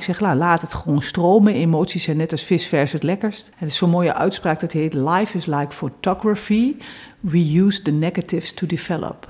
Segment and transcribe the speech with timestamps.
[0.00, 1.54] Ik zeg, laat het gewoon stromen.
[1.54, 3.50] Emoties zijn net als visvers het lekkerst.
[3.56, 4.94] Het is zo'n mooie uitspraak dat heet...
[4.94, 6.74] Life is like photography.
[7.20, 9.28] We use the negatives to develop.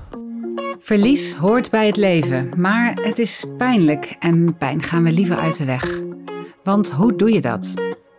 [0.79, 5.57] Verlies hoort bij het leven, maar het is pijnlijk en pijn gaan we liever uit
[5.57, 6.01] de weg.
[6.63, 7.73] Want hoe doe je dat?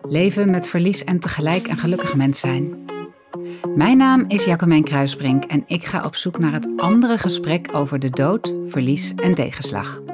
[0.09, 2.77] Leven met verlies en tegelijk een gelukkig mens zijn.
[3.75, 7.99] Mijn naam is Jacomijn Kruisbrink en ik ga op zoek naar het andere gesprek over
[7.99, 10.12] de dood, verlies en tegenslag.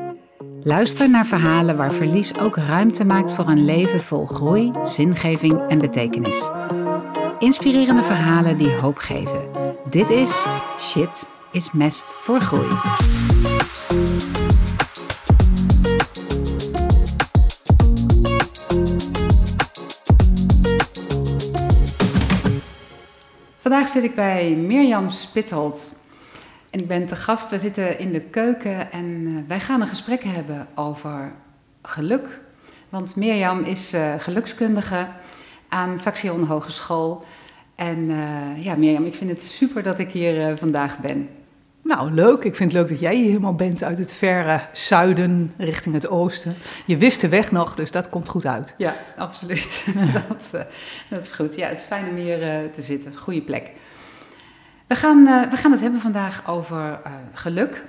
[0.69, 5.79] Luister naar verhalen waar verlies ook ruimte maakt voor een leven vol groei, zingeving en
[5.79, 6.51] betekenis.
[7.38, 9.51] Inspirerende verhalen die hoop geven.
[9.91, 10.47] Dit is
[10.78, 12.69] Shit is Mest voor Groei.
[23.59, 25.98] Vandaag zit ik bij Mirjam Spitholt.
[26.70, 29.86] En ik ben te gast, we zitten in de keuken en uh, wij gaan een
[29.86, 31.32] gesprek hebben over
[31.82, 32.41] geluk.
[32.88, 35.06] Want Mirjam is uh, gelukskundige
[35.68, 37.25] aan Saxion Hogeschool.
[37.75, 41.28] En uh, ja, Mirjam, ik vind het super dat ik hier vandaag ben.
[41.83, 42.44] Nou, leuk.
[42.44, 46.08] Ik vind het leuk dat jij hier helemaal bent uit het verre zuiden richting het
[46.08, 46.55] oosten.
[46.86, 48.75] Je wist de weg nog, dus dat komt goed uit.
[48.77, 49.86] Ja, absoluut.
[50.28, 50.66] dat,
[51.10, 51.56] dat, is goed.
[51.56, 53.16] Ja, het is fijn om hier te zitten.
[53.16, 53.70] Goede plek.
[54.89, 57.84] We gaan, uh, we gaan het hebben vandaag over uh, geluk.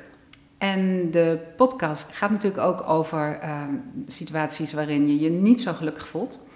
[0.57, 3.61] En de podcast gaat natuurlijk ook over uh,
[4.07, 6.47] situaties waarin je je niet zo gelukkig voelt.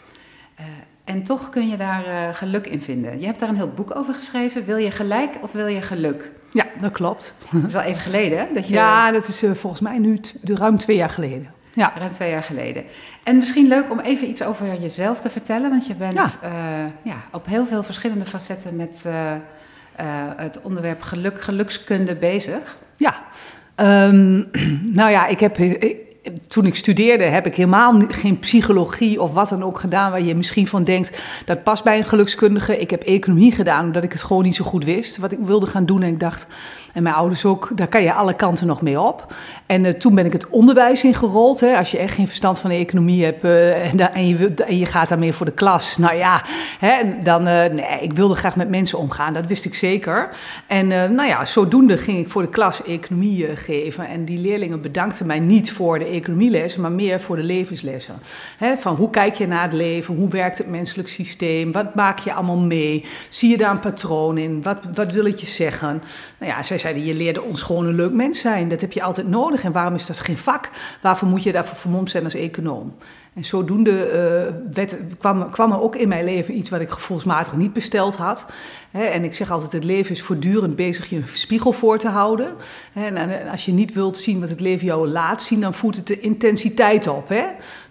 [1.04, 3.20] en toch kun je daar geluk in vinden.
[3.20, 4.66] Je hebt daar een heel boek over geschreven.
[4.66, 6.32] Wil je gelijk of wil je geluk?
[6.52, 7.36] Ja, dat klopt.
[7.52, 8.46] Dat is al even geleden, hè?
[8.54, 8.74] Dat je...
[8.74, 11.54] Ja, dat is volgens mij nu ruim twee jaar geleden.
[11.74, 11.94] Ja.
[11.98, 12.84] Ruim twee jaar geleden.
[13.24, 15.70] En misschien leuk om even iets over jezelf te vertellen.
[15.70, 16.92] Want je bent ja.
[17.04, 19.32] ja op heel veel verschillende facetten met uh,
[20.36, 22.78] het onderwerp geluk, gelukskunde bezig?
[22.98, 23.24] Ja,
[24.08, 24.50] um,
[25.00, 25.58] nou ja, ik heb.
[26.48, 30.36] Toen ik studeerde heb ik helemaal geen psychologie of wat dan ook gedaan waar je
[30.36, 32.80] misschien van denkt dat past bij een gelukskundige.
[32.80, 35.68] Ik heb economie gedaan omdat ik het gewoon niet zo goed wist wat ik wilde
[35.68, 36.48] gaan doen en ik dacht
[36.94, 39.34] en mijn ouders ook, daar kan je alle kanten nog mee op.
[39.66, 41.60] En uh, toen ben ik het onderwijs ingerold.
[41.60, 41.78] Hè.
[41.78, 45.10] Als je echt geen verstand van de economie hebt uh, en, je, en, je, gaat
[45.10, 45.98] daarmee voor de klas.
[45.98, 46.42] Nou ja,
[46.80, 49.34] hè, dan, uh, nee, ik wilde graag met mensen omgaan.
[49.34, 50.30] Dat wist ik zeker.
[50.68, 54.08] En nou ja, zodoende ging ik voor de klas economie geven.
[54.08, 58.16] En die leerlingen bedankten mij niet voor de economielessen, maar meer voor de levenslessen.
[58.78, 60.16] Van hoe kijk je naar het leven?
[60.16, 61.72] Hoe werkt het menselijk systeem?
[61.72, 63.06] Wat maak je allemaal mee?
[63.30, 64.62] Zie je daar een patroon in?
[64.62, 66.04] Wat, wat wil het je zeggen?
[66.38, 68.68] Nou ja, zij zeiden, je leerde ons gewoon een leuk mens zijn.
[68.68, 69.64] Dat heb je altijd nodig.
[69.64, 70.70] En waarom is dat geen vak?
[71.02, 72.94] Waarvoor moet je daarvoor vermomd zijn als econoom?
[73.34, 77.56] En zodoende uh, werd, kwam, kwam, er ook in mijn leven iets wat ik gevoelsmatig
[77.56, 78.46] niet besteld had.
[78.92, 82.54] en ik zeg altijd, het leven is voortdurend bezig je een spiegel voor te houden.
[82.94, 86.08] en, als je niet wilt zien wat het leven jou laat zien, dan voert het
[86.08, 87.34] de intensiteit op.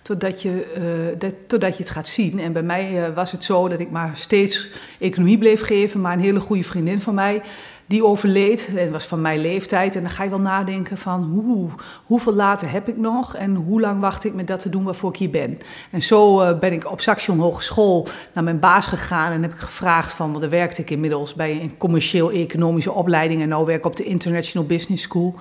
[0.02, 2.41] Totdat, je, dat, totdat je het gaat zien.
[2.41, 6.00] En bij mij uh, was het zo dat ik maar steeds economie bleef geven.
[6.00, 7.42] Maar een hele goede vriendin van mij
[7.87, 8.69] die overleed.
[8.72, 9.97] Het was van mijn leeftijd.
[9.97, 11.69] En dan ga je wel nadenken van hoe,
[12.04, 15.10] hoeveel later heb ik nog en hoe lang wacht ik met dat te doen waarvoor
[15.10, 15.59] ik hier ben.
[15.91, 19.59] En zo uh, ben ik op Saxion Hogeschool naar mijn baas gegaan en heb ik
[19.59, 23.87] gevraagd van, want daar werkte ik inmiddels bij een commercieel-economische opleiding en nu werk ik
[23.87, 25.34] op de International Business School.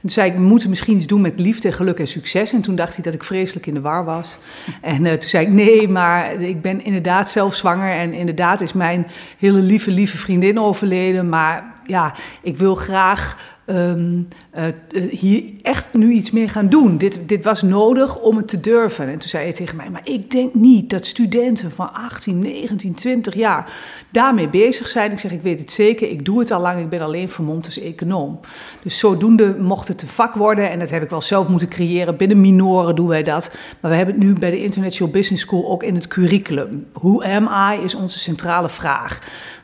[0.00, 2.52] En toen zei ik, we moeten misschien iets doen met liefde, geluk en succes.
[2.52, 4.36] En toen dacht hij dat ik vreselijk in de war was.
[4.80, 7.92] En uh, toen zei ik, nee, maar ik ben inderdaad zelf zwanger.
[7.92, 9.06] En inderdaad is mijn
[9.38, 11.28] hele lieve, lieve vriendin overleden.
[11.28, 13.36] Maar ja, ik wil graag
[13.70, 14.64] um, uh,
[15.10, 16.98] hier echt nu iets meer gaan doen.
[16.98, 19.08] Dit, dit was nodig om het te durven.
[19.08, 22.94] En toen zei hij tegen mij, maar ik denk niet dat studenten van 18, 19,
[22.94, 23.72] 20 jaar
[24.10, 25.12] daarmee bezig zijn.
[25.12, 27.66] Ik zeg, ik weet het zeker, ik doe het al lang, ik ben alleen vermomd
[27.66, 28.40] als econoom.
[28.82, 32.16] Dus zodoende mocht het een vak worden en dat heb ik wel zelf moeten creëren.
[32.16, 33.50] Binnen minoren doen wij dat.
[33.80, 36.86] Maar we hebben het nu bij de International Business School ook in het curriculum.
[36.92, 39.18] Who am I is onze centrale vraag.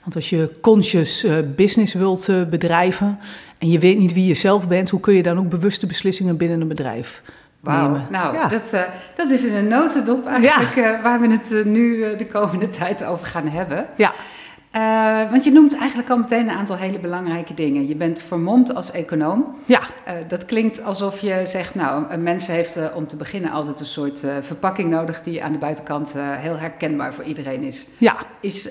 [0.06, 3.18] Want als je conscious uh, business wilt uh, bedrijven
[3.58, 6.36] en je weet niet wie je zelf bent, hoe kun je dan ook bewuste beslissingen
[6.36, 7.22] binnen een bedrijf
[7.60, 8.80] Wauw, nou, dat, uh,
[9.16, 11.02] dat is in een notendop eigenlijk ja.
[11.02, 13.86] waar we het nu de komende tijd over gaan hebben.
[13.96, 14.12] Ja.
[15.30, 17.88] want je noemt eigenlijk al meteen een aantal hele belangrijke dingen.
[17.88, 19.56] Je bent vermomd als econoom.
[19.64, 19.80] Ja.
[20.28, 24.22] dat klinkt alsof je zegt, nou, een mens heeft om te beginnen altijd een soort
[24.42, 27.86] verpakking nodig die aan de buitenkant heel herkenbaar voor iedereen is.
[27.98, 28.16] Ja.
[28.40, 28.68] Is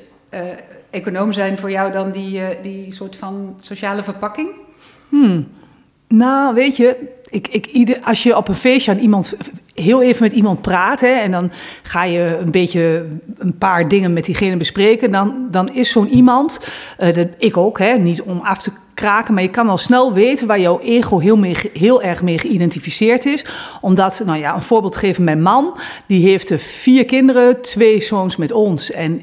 [0.90, 4.50] econoom zijn voor jou dan die, uh, die soort van sociale verpakking?
[5.10, 5.48] Hmm.
[6.08, 6.98] Nou, weet je,
[7.30, 9.36] ik, ik, ieder, als je op een feestje aan iemand,
[9.74, 11.52] heel even met iemand praat, hè, en dan
[11.84, 16.60] ga je een beetje een paar dingen met diegene bespreken, dan, dan is zo'n iemand,
[17.00, 20.14] uh, dat, ik ook, hè, niet om af te kraken, maar je kan al snel
[20.14, 23.46] weten waar jouw ego heel, mee, heel erg mee geïdentificeerd is.
[23.82, 25.78] Omdat, nou ja, een voorbeeld geven, mijn man,
[26.08, 29.22] die heeft vier kinderen, twee zoons met ons en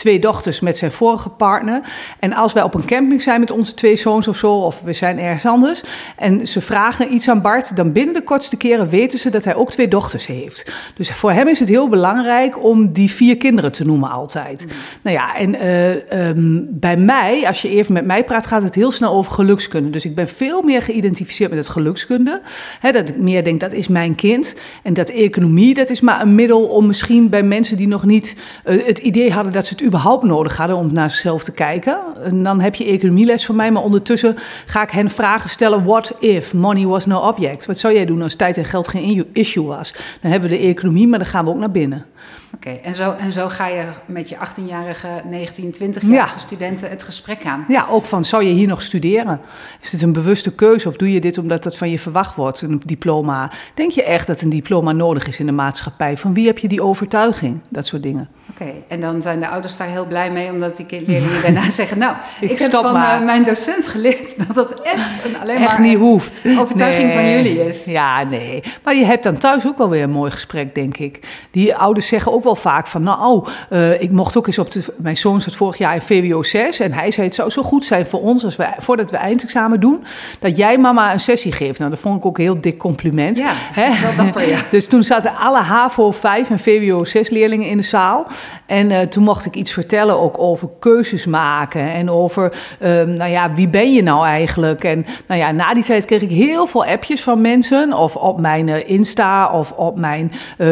[0.00, 1.80] twee dochters met zijn vorige partner.
[2.18, 4.92] En als wij op een camping zijn met onze twee zoons of zo, of we
[4.92, 5.82] zijn ergens anders,
[6.16, 9.54] en ze vragen iets aan Bart, dan binnen de kortste keren weten ze dat hij
[9.54, 10.72] ook twee dochters heeft.
[10.94, 14.64] Dus voor hem is het heel belangrijk om die vier kinderen te noemen altijd.
[14.64, 14.72] Mm.
[15.02, 18.74] Nou ja, en uh, um, bij mij, als je even met mij praat, gaat het
[18.74, 19.90] heel snel over gelukskunde.
[19.90, 22.40] Dus ik ben veel meer geïdentificeerd met het gelukskunde.
[22.80, 24.56] He, dat ik meer denk, dat is mijn kind.
[24.82, 28.36] En dat economie, dat is maar een middel om misschien bij mensen die nog niet
[28.64, 31.98] uh, het idee hadden dat ze het überhaupt nodig hadden om naar zichzelf te kijken.
[32.24, 36.14] En dan heb je economieles van mij, maar ondertussen ga ik hen vragen stellen: what
[36.18, 37.66] if money was no object?
[37.66, 39.94] Wat zou jij doen als tijd en geld geen issue was?
[40.20, 42.06] Dan hebben we de economie, maar dan gaan we ook naar binnen.
[42.54, 47.44] Oké, en, zo, en zo ga je met je 18-jarige, 19, 20-jarige studenten het gesprek
[47.44, 47.64] aan.
[47.68, 49.40] Ja, ook van, zou je hier nog studeren?
[49.80, 52.60] Is dit een bewuste keuze of doe je dit omdat dat van je verwacht wordt,
[52.60, 53.50] een diploma?
[53.74, 56.16] Denk je echt dat een diploma nodig is in de maatschappij?
[56.16, 57.60] Van wie heb je die overtuiging?
[57.68, 58.28] Dat soort dingen.
[58.60, 61.98] Oké, en dan zijn de ouders daar heel blij mee, omdat die leerlingen daarna zeggen...
[61.98, 65.80] nou, ik, heb van uh, mijn docent geleerd dat dat echt een, alleen echt maar
[65.80, 66.40] niet hoeft.
[66.58, 67.84] overtuiging van jullie is.
[67.84, 68.62] Ja, nee.
[68.84, 71.20] Maar je hebt dan thuis ook wel weer een mooi gesprek, denk ik.
[71.50, 73.02] Die ouders zeggen ook wel vaak van...
[73.02, 74.84] nou, oh, uh, ik mocht ook eens op de...
[74.96, 77.26] Mijn zoon zat vorig jaar in VWO 6 en hij zei...
[77.26, 80.04] het zou zo goed zijn voor ons, als we, voordat we eindexamen doen...
[80.38, 81.78] dat jij mama een sessie geeft.
[81.78, 83.38] Nou, dat vond ik ook een heel dik compliment.
[83.38, 84.58] Ja, wel dapper, ja.
[84.70, 88.26] dus toen zaten alle HAVO 5 en VWO 6 leerlingen in de zaal...
[88.66, 92.52] En uh, toen mocht ik iets vertellen ook over keuzes maken en over,
[92.82, 94.84] um, nou ja, wie ben je nou eigenlijk?
[94.84, 98.40] En nou ja, na die tijd kreeg ik heel veel appjes van mensen, of op
[98.40, 100.68] mijn uh, Insta of op mijn uh,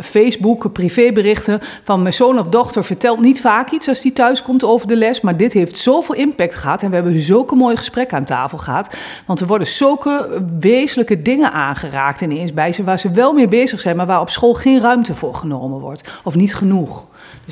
[0.00, 4.64] Facebook, privéberichten van mijn zoon of dochter vertelt niet vaak iets als die thuis komt
[4.64, 8.16] over de les, maar dit heeft zoveel impact gehad en we hebben zulke mooie gesprekken
[8.16, 8.94] aan tafel gehad,
[9.26, 13.80] want er worden zulke wezenlijke dingen aangeraakt ineens bij ze waar ze wel mee bezig
[13.80, 16.99] zijn, maar waar op school geen ruimte voor genomen wordt of niet genoeg.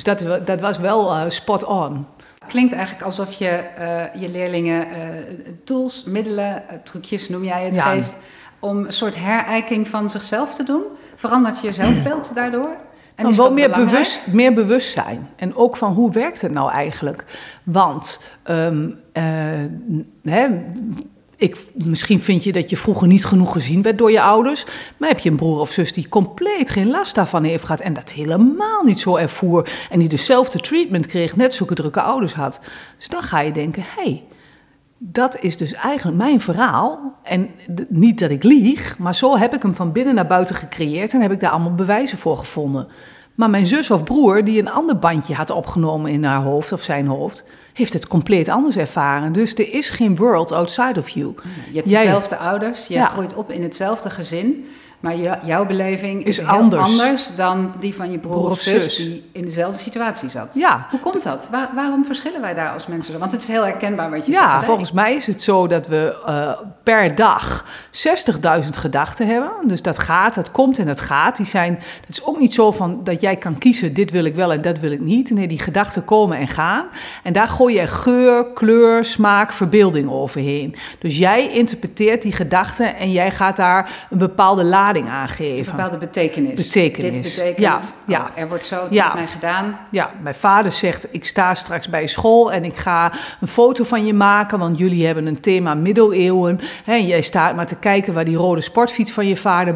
[0.03, 2.05] Dus dat, dat was wel uh, spot on.
[2.47, 4.95] Klinkt eigenlijk alsof je uh, je leerlingen uh,
[5.63, 7.81] tools, middelen, trucjes noem jij het, ja.
[7.81, 8.17] geeft
[8.59, 10.83] om een soort herijking van zichzelf te doen.
[11.15, 12.75] Verandert je zelfbeeld daardoor?
[13.15, 15.29] En is wel meer, bewust, meer bewustzijn.
[15.35, 17.25] En ook van hoe werkt het nou eigenlijk?
[17.63, 18.99] Want um,
[20.23, 20.47] hè,
[21.39, 24.65] ik, misschien vind je dat je vroeger niet genoeg gezien werd door je ouders.
[24.97, 27.81] Maar heb je een broer of zus die compleet geen last daarvan heeft gehad.
[27.81, 29.69] En dat helemaal niet zo ervoer.
[29.89, 32.59] En die dezelfde treatment kreeg, net zulke drukke ouders had.
[32.97, 34.23] Dus dan ga je denken: hé, hey,
[34.97, 37.19] dat is dus eigenlijk mijn verhaal.
[37.23, 37.49] En
[37.89, 41.13] niet dat ik lieg, maar zo heb ik hem van binnen naar buiten gecreëerd.
[41.13, 42.87] En heb ik daar allemaal bewijzen voor gevonden.
[43.39, 46.83] Maar mijn zus of broer, die een ander bandje had opgenomen in haar hoofd of
[46.83, 47.43] zijn hoofd
[47.73, 49.33] heeft het compleet anders ervaren.
[49.33, 51.33] Dus er is geen world outside of you.
[51.71, 54.69] Je hebt dezelfde ouders, je groeit op in hetzelfde gezin.
[54.99, 55.15] Maar
[55.45, 56.83] jouw beleving is, anders.
[56.83, 57.35] anders.
[57.35, 60.55] dan die van je broer, of zus, die in dezelfde situatie zat.
[60.55, 60.87] Ja.
[60.89, 61.47] Hoe komt dat?
[61.75, 63.19] waarom verschillen wij daar als mensen?
[63.19, 64.61] Want het is heel herkenbaar wat je ja, zegt.
[64.61, 67.65] Ja, volgens mij is het zo dat we uh, per dag
[68.63, 69.51] 60.000 gedachten hebben.
[69.63, 71.37] Dus dat gaat, dat komt en dat gaat.
[71.37, 71.73] Die zijn,
[72.05, 74.61] het is ook niet zo van dat jij kan kiezen, dit wil ik wel en
[74.61, 75.29] dat wil ik niet.
[75.29, 76.85] Nee, die gedachten komen en gaan.
[77.23, 80.75] En daar gooi je geur, kleur, smaak, verbeelding overheen.
[80.99, 85.57] Dus jij interpreteert die gedachten en jij gaat daar een bepaalde laag aangeven.
[85.57, 86.53] Een bepaalde betekenis.
[86.53, 87.35] Betekenis.
[87.35, 88.21] Dit betekent, ja, ja.
[88.21, 89.05] Oh, er wordt zo ja.
[89.05, 89.79] met mij gedaan.
[89.91, 94.05] Ja, mijn vader zegt, ik sta straks bij school en ik ga een foto van
[94.05, 96.59] je maken, want jullie hebben een thema middeleeuwen.
[96.85, 99.75] En jij staat maar te kijken waar die rode sportfiets van je vader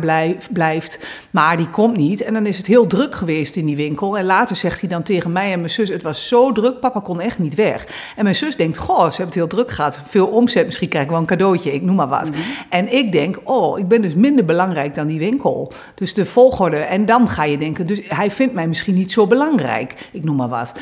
[0.52, 2.22] blijft, maar die komt niet.
[2.24, 4.18] En dan is het heel druk geweest in die winkel.
[4.18, 7.00] En later zegt hij dan tegen mij en mijn zus, het was zo druk, papa
[7.00, 7.88] kon echt niet weg.
[8.16, 10.02] En mijn zus denkt, goh, ze hebben het heel druk gehad.
[10.08, 12.30] Veel omzet, misschien krijg ik wel een cadeautje, ik noem maar wat.
[12.30, 12.40] Mhm.
[12.70, 15.72] En ik denk, oh, ik ben dus minder belangrijk dan die winkel.
[15.96, 16.78] Dus de volgorde.
[16.78, 20.10] En dan ga je denken, dus hij vindt mij misschien niet zo belangrijk.
[20.12, 20.74] Ik noem maar wat.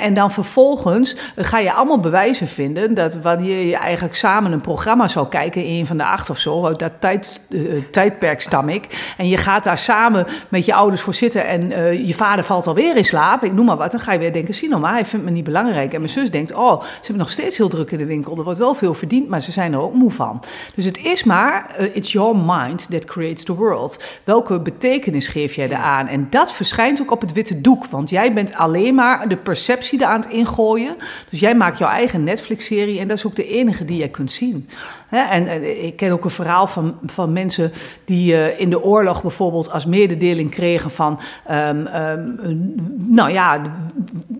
[0.00, 5.08] en dan vervolgens ga je allemaal bewijzen vinden dat wanneer je eigenlijk samen een programma
[5.08, 8.68] zou kijken, in een van de acht of zo, uit dat tijd, uh, tijdperk stam
[8.68, 9.14] ik.
[9.16, 12.66] En je gaat daar samen met je ouders voor zitten en uh, je vader valt
[12.66, 13.44] alweer in slaap.
[13.44, 13.90] Ik noem maar wat.
[13.90, 15.92] Dan ga je weer denken, zie nou maar, hij vindt me niet belangrijk.
[15.92, 18.36] En mijn zus denkt, oh, ze hebben nog steeds heel druk in de winkel.
[18.36, 20.42] Er wordt wel veel verdiend, maar ze zijn er ook moe van.
[20.74, 23.69] Dus het is maar, uh, it's your mind that creates the world.
[24.24, 26.06] Welke betekenis geef jij eraan?
[26.06, 30.00] En dat verschijnt ook op het witte doek, want jij bent alleen maar de perceptie
[30.00, 30.96] er aan het ingooien.
[31.30, 34.32] Dus jij maakt jouw eigen Netflix-serie en dat is ook de enige die jij kunt
[34.32, 34.68] zien.
[35.10, 37.72] En, en, ik ken ook een verhaal van, van mensen
[38.04, 43.60] die uh, in de oorlog bijvoorbeeld als mededeling kregen van, um, um, nou ja,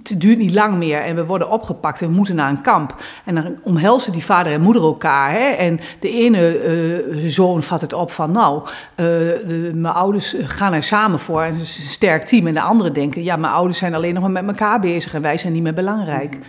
[0.03, 2.95] het duurt niet lang meer en we worden opgepakt en we moeten naar een kamp.
[3.25, 5.31] En dan omhelzen die vader en moeder elkaar.
[5.31, 5.49] Hè?
[5.49, 6.65] En de ene
[7.13, 11.53] uh, zoon vat het op van, nou, de, mijn ouders gaan er samen voor en
[11.53, 12.47] het is een sterk team.
[12.47, 15.23] En de anderen denken, ja, mijn ouders zijn alleen nog maar met elkaar bezig en
[15.23, 16.35] wij zijn niet meer belangrijk.
[16.35, 16.43] Mm.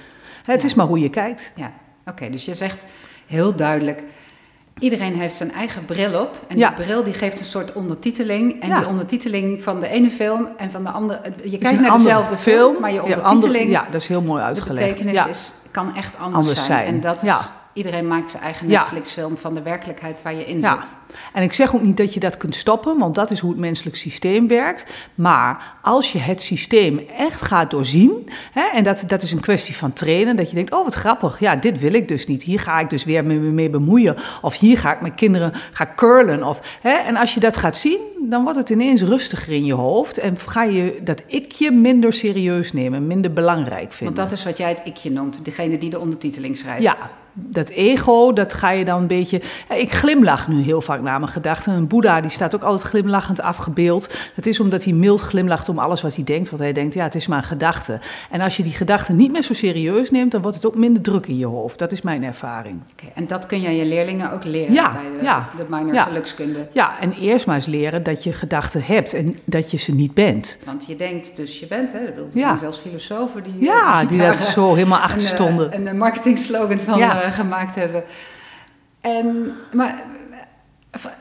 [0.43, 1.51] Het is maar hoe je kijkt.
[1.55, 1.71] Ja,
[2.05, 2.85] oké, dus je zegt
[3.31, 4.03] heel duidelijk.
[4.79, 6.35] Iedereen heeft zijn eigen bril op.
[6.47, 8.61] En die bril die geeft een soort ondertiteling.
[8.61, 11.19] En die ondertiteling van de ene film en van de andere.
[11.43, 13.69] Je kijkt naar dezelfde film, maar je ondertiteling.
[13.69, 14.97] ja, dat is heel mooi uitgelegd.
[14.97, 16.85] De betekenis is, kan echt anders, zijn.
[16.85, 17.33] En dat is
[17.73, 20.83] iedereen maakt zijn eigen Netflix-film van de werkelijkheid waar je in ja.
[20.83, 20.97] zit.
[21.33, 23.59] En ik zeg ook niet dat je dat kunt stoppen, want dat is hoe het
[23.59, 24.85] menselijk systeem werkt.
[25.15, 29.75] Maar als je het systeem echt gaat doorzien, hè, en dat, dat is een kwestie
[29.75, 32.43] van trainen, dat je denkt: oh wat grappig, ja, dit wil ik dus niet.
[32.43, 34.15] Hier ga ik dus weer mee, mee bemoeien.
[34.41, 36.43] Of hier ga ik mijn kinderen gaan curlen.
[36.43, 37.99] Of, hè, en als je dat gaat zien,
[38.29, 40.17] dan wordt het ineens rustiger in je hoofd.
[40.17, 44.15] En ga je dat ikje minder serieus nemen, minder belangrijk vinden.
[44.15, 46.81] Want dat is wat jij het ikje noemt, degene die de ondertiteling schrijft.
[46.81, 46.95] Ja,
[47.33, 49.41] dat ego, dat ga je dan een beetje.
[49.69, 51.73] Ik glimlach nu heel vaak naar mijn gedachten.
[51.73, 54.13] Een Boeddha die staat ook altijd glimlachend afgebeeld.
[54.35, 56.49] Dat is omdat hij mild glimlacht om alles wat hij denkt.
[56.49, 57.99] Want hij denkt, ja, het is maar een gedachte.
[58.29, 61.01] En als je die gedachten niet meer zo serieus neemt, dan wordt het ook minder
[61.01, 61.79] druk in je hoofd.
[61.79, 62.81] Dat is mijn ervaring.
[62.91, 65.93] Okay, en dat kun jij je leerlingen ook leren ja, bij de, ja, de minor
[65.93, 66.03] ja.
[66.03, 66.67] gelukskunde?
[66.71, 70.13] Ja, en eerst maar eens leren dat je gedachten hebt en dat je ze niet
[70.13, 70.59] bent.
[70.65, 71.99] Want je denkt dus je bent, hè?
[71.99, 73.53] Er zijn zelfs filosofen die.
[73.59, 75.75] Ja, die, die dat zo helemaal achter een, stonden.
[75.75, 76.97] Een, een marketing slogan van.
[76.97, 78.03] Ja uh, gemaakt hebben.
[79.01, 80.03] En, maar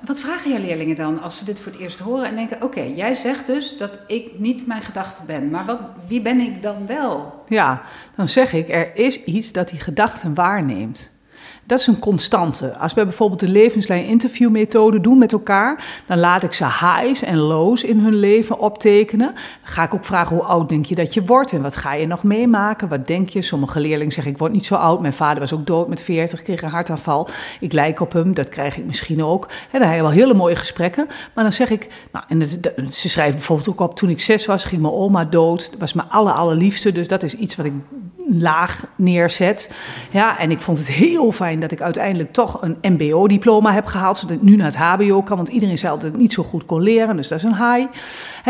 [0.01, 2.81] wat vragen jouw leerlingen dan als ze dit voor het eerst horen en denken: Oké,
[2.81, 6.87] jij zegt dus dat ik niet mijn gedachten ben, maar wat, wie ben ik dan
[6.87, 7.45] wel?
[7.49, 7.83] Ja,
[8.17, 11.11] dan zeg ik: er is iets dat die gedachten waarneemt.
[11.65, 12.77] Dat is een constante.
[12.77, 17.39] Als we bijvoorbeeld de levenslijn interviewmethode doen met elkaar, dan laat ik ze highs en
[17.39, 19.35] lows in hun leven optekenen.
[19.63, 22.07] Ga ik ook vragen hoe oud denk je dat je wordt en wat ga je
[22.07, 22.89] nog meemaken?
[22.89, 23.43] Wat denk je?
[23.43, 25.01] Sommige leerlingen zeggen ik word niet zo oud.
[25.01, 27.29] Mijn vader was ook dood met 40, kreeg een hartaanval.
[27.61, 29.49] Ik lijk op hem, dat krijg ik misschien ook.
[29.71, 31.07] En dan heb wel hele mooie gesprekken.
[31.35, 32.47] Maar dan zeg ik, nou, en
[32.93, 35.71] ze schrijven bijvoorbeeld ook op toen ik zes was, ging mijn oma dood.
[35.71, 36.93] Dat was mijn aller, allerliefste.
[36.93, 37.73] Dus dat is iets wat ik
[38.39, 39.75] laag neerzet.
[40.11, 44.19] Ja, en ik vond het heel fijn dat ik uiteindelijk toch een MBO-diploma heb gehaald,
[44.19, 45.37] zodat ik nu naar het HBO kan.
[45.37, 47.87] Want iedereen zei dat ik niet zo goed kon leren, dus dat is een high.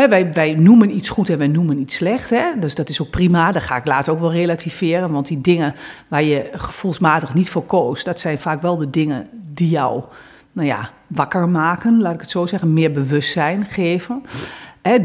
[0.09, 2.29] wij, wij noemen iets goed en wij noemen iets slecht.
[2.29, 2.59] Hè?
[2.59, 3.51] Dus dat is ook prima.
[3.51, 5.11] Dat ga ik later ook wel relativeren.
[5.11, 5.75] Want die dingen
[6.07, 10.03] waar je gevoelsmatig niet voor koos, dat zijn vaak wel de dingen die jou,
[10.51, 14.23] nou ja, wakker maken, laat ik het zo zeggen, meer bewustzijn geven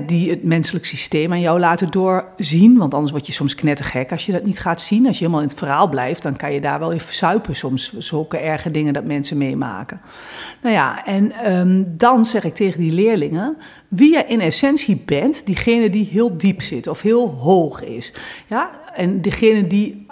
[0.06, 2.76] die het menselijk systeem aan jou laten doorzien.
[2.76, 5.06] Want anders word je soms knettergek als je dat niet gaat zien.
[5.06, 7.92] Als je helemaal in het verhaal blijft, dan kan je daar wel in verzuipen soms.
[7.98, 10.00] Zulke erge dingen dat mensen meemaken.
[10.62, 13.56] Nou ja, en ehm, dan zeg ik tegen die leerlingen...
[13.88, 18.12] wie je in essentie bent, diegene die heel diep zit of heel hoog is.
[18.46, 18.70] Ja?
[18.94, 20.06] En degene die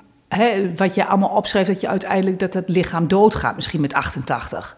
[0.77, 4.77] wat je allemaal opschrijft, dat je uiteindelijk dat het lichaam doodgaat, misschien met 88.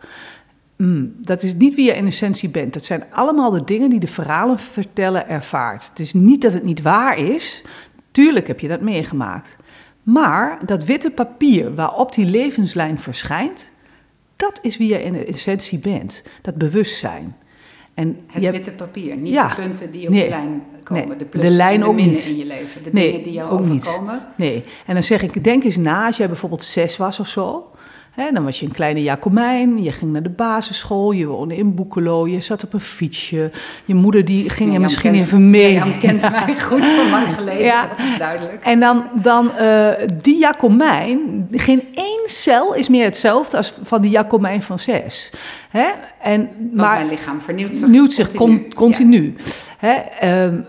[0.76, 2.72] Mm, dat is niet wie je in essentie bent.
[2.72, 5.88] Dat zijn allemaal de dingen die de verhalen vertellen ervaart.
[5.88, 7.64] Het is niet dat het niet waar is.
[8.10, 9.56] Tuurlijk heb je dat meegemaakt.
[10.02, 13.70] Maar dat witte papier waarop die levenslijn verschijnt,
[14.36, 16.24] dat is wie je in essentie bent.
[16.42, 17.36] Dat bewustzijn.
[17.94, 21.08] En het witte papier, niet de punten die op de lijn komen.
[21.08, 22.26] Nee, de, plus de lijn de ook niet.
[22.26, 22.82] in je leven.
[22.82, 24.14] De dingen die jou overkomen.
[24.14, 24.38] Niet.
[24.48, 27.70] Nee, en dan zeg ik, denk eens na, als jij bijvoorbeeld zes was of zo
[28.16, 32.26] dan was je een kleine Jacomijn, je ging naar de basisschool, je woonde in Boekelo,
[32.26, 33.50] je zat op een fietsje.
[33.84, 35.72] Je moeder die ging je misschien even mee.
[35.72, 37.86] Je kent mij goed van lang geleden, ja.
[37.86, 38.62] dat is duidelijk.
[38.62, 39.88] En dan, dan uh,
[40.22, 45.32] die Jacomijn, geen één cel is meer hetzelfde als van die Jacomijn van zes.
[45.70, 45.86] Hè?
[46.20, 48.34] En, maar mijn lichaam vernieuwt zich, vernieuwt zich
[48.74, 49.34] continu.
[49.84, 49.92] Uh,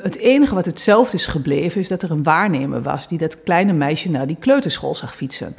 [0.03, 3.73] het enige wat hetzelfde is gebleven is dat er een waarnemer was die dat kleine
[3.73, 5.55] meisje naar die kleuterschool zag fietsen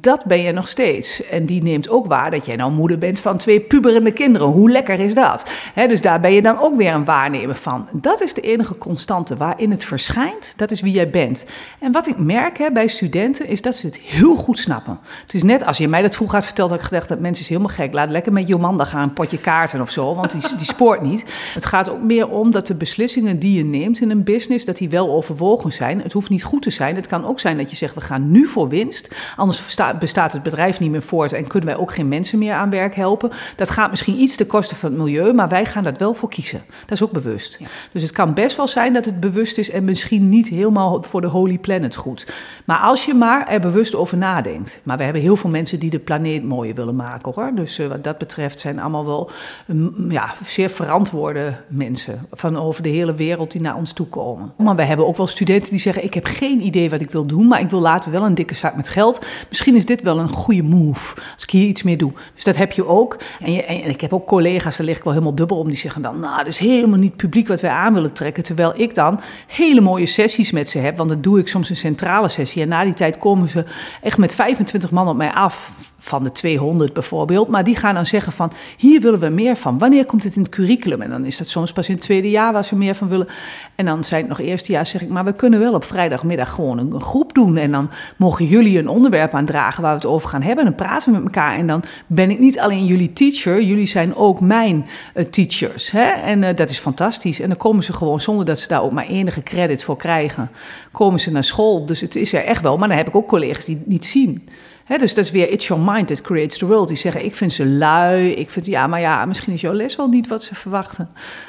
[0.00, 1.26] dat ben je nog steeds.
[1.26, 4.46] En die neemt ook waar dat jij nou moeder bent van twee puberende kinderen.
[4.48, 5.50] Hoe lekker is dat?
[5.88, 7.88] dus daar ben je dan ook weer een waarnemer van.
[7.92, 10.52] Dat is de enige constante waarin het verschijnt.
[10.56, 11.46] Dat is wie jij bent.
[11.78, 14.98] En wat ik merk bij studenten is dat ze het heel goed snappen.
[15.22, 17.42] Het is net als je mij dat vroeger had verteld, dat ik gedacht dat mensen
[17.42, 17.92] is helemaal gek.
[17.92, 21.24] Laat lekker met Jomanda gaan, een potje kaarten of zo, want die, die spoort niet.
[21.54, 24.76] Het gaat ook meer om dat de beslissingen die je neemt in een business, dat
[24.76, 26.00] die wel overwogen zijn.
[26.02, 26.96] Het hoeft niet goed te zijn.
[26.96, 30.32] Het kan ook zijn dat je zegt, we gaan nu voor winst, anders anders bestaat
[30.32, 33.30] het bedrijf niet meer voort en kunnen wij ook geen mensen meer aan werk helpen.
[33.56, 36.28] Dat gaat misschien iets ten koste van het milieu, maar wij gaan dat wel voor
[36.28, 36.62] kiezen.
[36.80, 37.58] Dat is ook bewust.
[37.92, 41.20] Dus het kan best wel zijn dat het bewust is en misschien niet helemaal voor
[41.20, 42.26] de Holy Planet goed.
[42.64, 44.80] Maar als je maar er bewust over nadenkt.
[44.82, 47.52] Maar we hebben heel veel mensen die de planeet mooier willen maken hoor.
[47.54, 49.30] Dus uh, wat dat betreft zijn allemaal wel
[49.66, 54.52] mm, ja, zeer verantwoorde mensen van over de hele wereld die naar ons toe komen.
[54.56, 57.26] Maar we hebben ook wel studenten die zeggen: Ik heb geen idee wat ik wil
[57.26, 59.26] doen, maar ik wil later wel een dikke zak met geld.
[59.50, 62.12] Misschien is dit wel een goede move als ik hier iets meer doe.
[62.34, 63.18] Dus dat heb je ook.
[63.40, 65.76] En, je, en ik heb ook collega's, daar lig ik wel helemaal dubbel om, die
[65.76, 68.42] zeggen dan: Nou, dat is helemaal niet publiek wat wij aan willen trekken.
[68.42, 71.76] Terwijl ik dan hele mooie sessies met ze heb, want dan doe ik soms een
[71.76, 72.62] centrale sessie.
[72.62, 73.64] En na die tijd komen ze
[74.02, 77.48] echt met 25 man op mij af, van de 200 bijvoorbeeld.
[77.48, 79.78] Maar die gaan dan zeggen: van hier willen we meer van.
[79.78, 81.02] Wanneer komt het in het curriculum?
[81.02, 83.28] En dan is dat soms pas in het tweede jaar waar ze meer van willen.
[83.74, 86.50] En dan zijn het nog eerste jaar, zeg ik: Maar we kunnen wel op vrijdagmiddag
[86.50, 87.56] gewoon een, groep doen.
[87.56, 90.64] En dan mogen jullie een onderwerp aandragen waar we het over gaan hebben.
[90.64, 91.58] En dan praten we met elkaar.
[91.58, 95.90] En dan ben ik niet alleen jullie teacher, jullie zijn ook mijn uh, teachers.
[95.90, 96.08] Hè?
[96.10, 97.40] En uh, dat is fantastisch.
[97.40, 100.50] En dan komen ze gewoon zonder dat ze daar ook maar enige credit voor krijgen,
[100.92, 101.86] komen ze naar school.
[101.86, 102.78] Dus het is er echt wel.
[102.78, 104.48] Maar dan heb ik ook collega's die het niet zien.
[104.90, 106.88] He, dus dat is weer it's your mind that creates the world.
[106.88, 109.96] Die zeggen, ik vind ze lui, ik vind, ja, maar ja, misschien is jouw les
[109.96, 111.08] wel niet wat ze verwachten.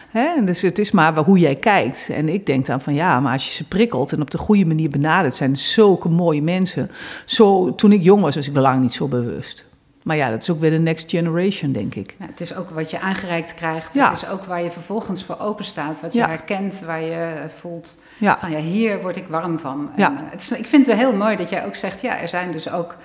[0.09, 2.09] He, dus het is maar hoe jij kijkt.
[2.09, 4.65] En ik denk dan van, ja, maar als je ze prikkelt en op de goede
[4.65, 6.91] manier benadert, zijn zulke mooie mensen.
[7.25, 9.65] Zo, toen ik jong was, was ik wel lang niet zo bewust.
[10.03, 12.15] Maar ja, dat is ook weer de next generation, denk ik.
[12.19, 13.93] Ja, het is ook wat je aangereikt krijgt.
[13.95, 14.09] Ja.
[14.09, 16.01] Het is ook waar je vervolgens voor open staat.
[16.01, 17.97] Wat je herkent, waar je voelt
[18.39, 19.91] van ja, hier word ik warm van.
[19.95, 22.51] En, het is, ik vind het heel mooi dat jij ook zegt, ja, er zijn
[22.51, 22.95] dus ook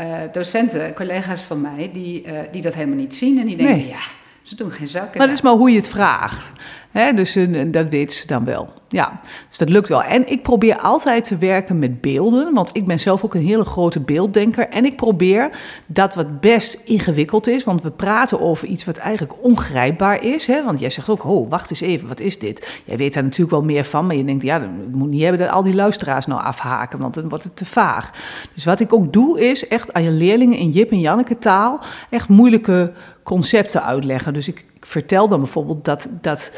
[0.00, 3.38] uh, docenten, collega's van mij, die, uh, die dat helemaal niet zien.
[3.38, 3.88] En die denken, nee.
[3.88, 4.02] ja,
[4.42, 5.16] ze doen geen zak.
[5.16, 6.52] Maar dat is maar hoe je het vraagt.
[6.90, 7.12] Hè?
[7.12, 8.72] Dus uh, dat weet ze dan wel.
[8.88, 10.02] Ja, dus dat lukt wel.
[10.02, 13.64] En ik probeer altijd te werken met beelden, want ik ben zelf ook een hele
[13.64, 14.68] grote beelddenker.
[14.68, 15.50] En ik probeer
[15.86, 20.46] dat wat best ingewikkeld is, want we praten over iets wat eigenlijk ongrijpbaar is.
[20.46, 20.64] Hè?
[20.64, 22.80] Want jij zegt ook, oh, wacht eens even, wat is dit?
[22.84, 25.40] Jij weet daar natuurlijk wel meer van, maar je denkt, ja, het moet niet hebben
[25.40, 28.10] dat al die luisteraars nou afhaken, want dan wordt het te vaag.
[28.54, 31.80] Dus wat ik ook doe, is echt aan je leerlingen in Jip en Janneke taal
[32.10, 34.34] echt moeilijke concepten uitleggen.
[34.34, 36.08] Dus ik, ik vertel dan bijvoorbeeld dat.
[36.20, 36.52] dat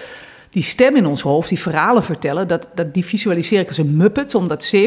[0.50, 3.96] die stem in ons hoofd, die verhalen vertellen, dat, dat, die visualiseer ik als een
[3.96, 4.78] muppet, omdat 70%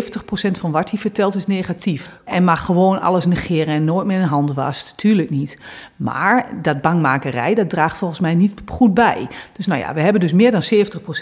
[0.52, 2.10] van wat hij vertelt is negatief.
[2.24, 5.58] En maar gewoon alles negeren en nooit meer een hand wast, tuurlijk niet.
[5.96, 9.28] Maar dat bangmakerij, dat draagt volgens mij niet goed bij.
[9.56, 10.64] Dus nou ja, we hebben dus meer dan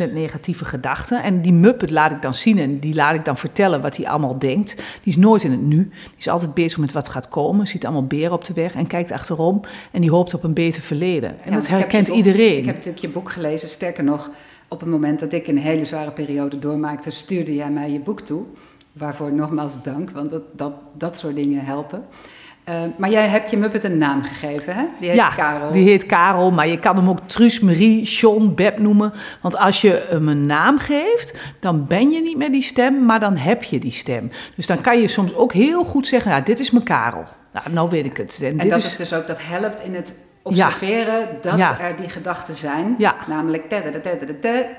[0.09, 1.23] 70% negatieve gedachten.
[1.23, 4.07] En die muppet laat ik dan zien en die laat ik dan vertellen wat hij
[4.07, 4.75] allemaal denkt.
[4.75, 5.77] Die is nooit in het nu.
[5.77, 8.87] Die is altijd bezig met wat gaat komen, ziet allemaal beren op de weg en
[8.87, 9.61] kijkt achterom.
[9.91, 11.43] En die hoopt op een beter verleden.
[11.43, 12.57] En dat herkent iedereen.
[12.57, 14.28] Ik heb natuurlijk je boek gelezen, sterker nog
[14.69, 18.21] op het moment dat ik een hele zware periode doormaakte, stuurde jij mij je boek
[18.21, 18.45] toe.
[18.91, 22.05] Waarvoor nogmaals dank, want dat, dat, dat soort dingen helpen.
[22.69, 24.85] Uh, maar jij hebt je Muppet een naam gegeven, hè?
[24.99, 25.71] Die heet ja, Karel.
[25.71, 29.13] die heet Karel, maar je kan hem ook Truus, Marie, John, Beb noemen.
[29.41, 33.19] Want als je hem een naam geeft, dan ben je niet meer die stem, maar
[33.19, 34.31] dan heb je die stem.
[34.55, 37.23] Dus dan kan je soms ook heel goed zeggen, nou, dit is mijn Karel.
[37.53, 38.39] Nou, nou weet ik het.
[38.43, 38.95] En, dit dat is...
[38.95, 40.13] dus ook, dat helpt in het
[40.49, 42.95] observeren dat er die gedachten zijn.
[43.27, 43.69] Namelijk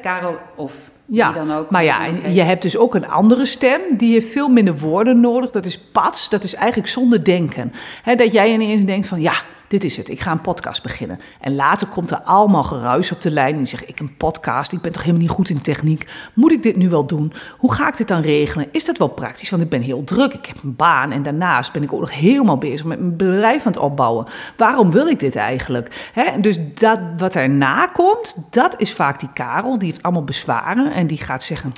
[0.02, 0.72] Karel of
[1.06, 1.70] ja, dan ook.
[1.70, 3.80] Maar ja, je hebt dus ook een andere stem.
[3.90, 5.50] Die heeft veel minder woorden nodig.
[5.50, 6.28] Dat is pats.
[6.28, 7.72] Dat is eigenlijk zonder denken.
[8.16, 9.32] dat jij ineens denkt van ja
[9.70, 11.20] dit is het, ik ga een podcast beginnen.
[11.40, 14.72] En later komt er allemaal geruis op de lijn en die zegt, ik een podcast,
[14.72, 16.06] ik ben toch helemaal niet goed in techniek.
[16.34, 17.32] Moet ik dit nu wel doen?
[17.58, 18.68] Hoe ga ik dit dan regelen?
[18.72, 19.50] Is dat wel praktisch?
[19.50, 22.14] Want ik ben heel druk, ik heb een baan en daarnaast ben ik ook nog
[22.14, 24.26] helemaal bezig met mijn bedrijf aan het opbouwen.
[24.56, 26.12] Waarom wil ik dit eigenlijk?
[26.40, 31.06] dus dat wat erna komt, dat is vaak die Karel, die heeft allemaal bezwaren en
[31.06, 31.72] die gaat zeggen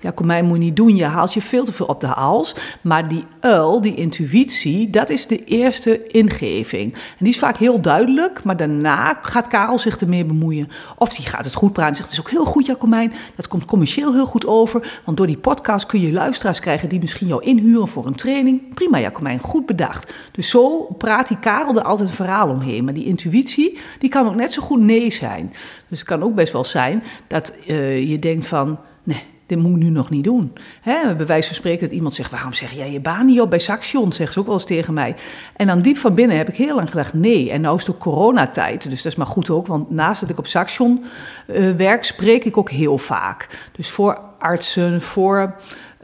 [0.00, 2.54] ja, moet je niet doen, je haalt je veel te veel op de hals.
[2.80, 6.92] Maar die uil, die intuïtie, dat is de eerste ingeving.
[6.92, 10.68] En die is vaak heel duidelijk, maar daarna gaat Karel zich ermee bemoeien.
[10.98, 13.48] Of die gaat het goed praten en zegt, het is ook heel goed Jacomijn, dat
[13.48, 15.00] komt commercieel heel goed over.
[15.04, 18.74] Want door die podcast kun je luisteraars krijgen die misschien jou inhuren voor een training.
[18.74, 20.12] Prima Jacomijn, goed bedacht.
[20.32, 22.84] Dus zo praat die Karel er altijd een verhaal omheen.
[22.84, 25.50] Maar die intuïtie, die kan ook net zo goed nee zijn.
[25.88, 29.76] Dus het kan ook best wel zijn dat uh, je denkt van, nee dit moet
[29.76, 30.52] ik nu nog niet doen.
[30.80, 33.50] Hè, bij wijze van spreken dat iemand zegt, waarom zeg jij je baan niet op
[33.50, 34.12] bij Saxion?
[34.12, 35.16] Zegt ze ook wel eens tegen mij.
[35.56, 37.50] En dan diep van binnen heb ik heel lang gedacht, nee.
[37.50, 39.66] En nou is het ook coronatijd, dus dat is maar goed ook.
[39.66, 41.04] Want naast dat ik op Saxion
[41.46, 43.68] uh, werk, spreek ik ook heel vaak.
[43.72, 45.54] Dus voor artsen, voor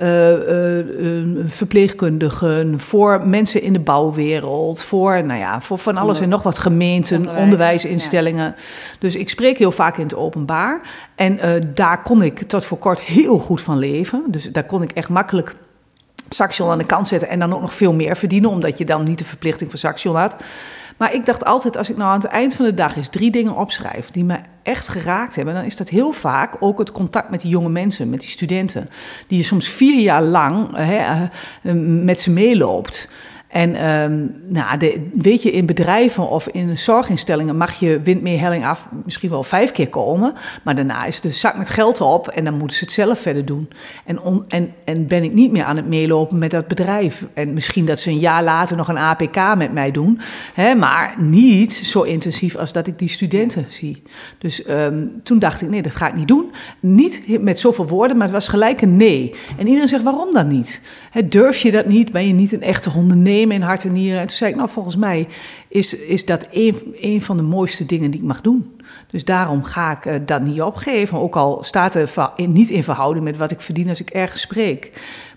[0.01, 6.29] uh, uh, verpleegkundigen, voor mensen in de bouwwereld, voor, nou ja, voor van alles en
[6.29, 8.55] nog wat gemeenten, onderwijsinstellingen.
[8.99, 10.81] Dus ik spreek heel vaak in het openbaar.
[11.15, 11.39] En
[11.75, 14.25] daar kon ik tot voor kort heel goed van leven.
[14.27, 15.55] Dus daar kon ik echt makkelijk
[16.29, 19.05] Saxion aan de kant zetten en dan ook nog veel meer verdienen, omdat je dan
[19.05, 20.37] niet de verplichting van Saxion had.
[20.97, 23.31] Maar ik dacht altijd, als ik nou aan het eind van de dag eens drie
[23.31, 27.31] dingen opschrijf die me echt geraakt hebben, dan is dat heel vaak ook het contact
[27.31, 28.89] met die jonge mensen, met die studenten,
[29.27, 31.29] die je soms vier jaar lang hè,
[31.63, 33.09] eh, met ze meeloopt.
[33.57, 38.89] En um, nou, de, weet je, in bedrijven of in zorginstellingen mag je windmeerhelling af
[39.05, 40.35] misschien wel vijf keer komen.
[40.65, 43.45] Maar daarna is de zak met geld op en dan moeten ze het zelf verder
[43.45, 43.69] doen.
[44.05, 47.25] En, en, en ben ik niet meer aan het meelopen met dat bedrijf.
[47.35, 50.21] En misschien dat ze een jaar later nog een APK met mij doen.
[50.55, 54.03] Hè, maar niet zo intensief als dat ik die studenten zie.
[54.39, 56.51] Dus um, toen dacht ik, nee, dat ga ik niet doen.
[56.81, 59.35] Niet met zoveel woorden, maar het was gelijk een nee.
[59.59, 60.81] En iedereen zegt, waarom dan niet?
[61.27, 62.13] Durf je dat niet?
[62.13, 62.91] Ben je niet een echte
[63.47, 63.55] hondennemer?
[63.57, 64.21] in hart en nieren.
[64.21, 65.29] En toen zei ik, nou volgens mij
[65.69, 68.81] is, is dat een, van de mooiste dingen die ik mag doen.
[69.07, 71.19] Dus daarom ga ik uh, dat niet opgeven.
[71.19, 74.93] Ook al staat het niet in verhouding met wat ik verdien als ik ergens spreek.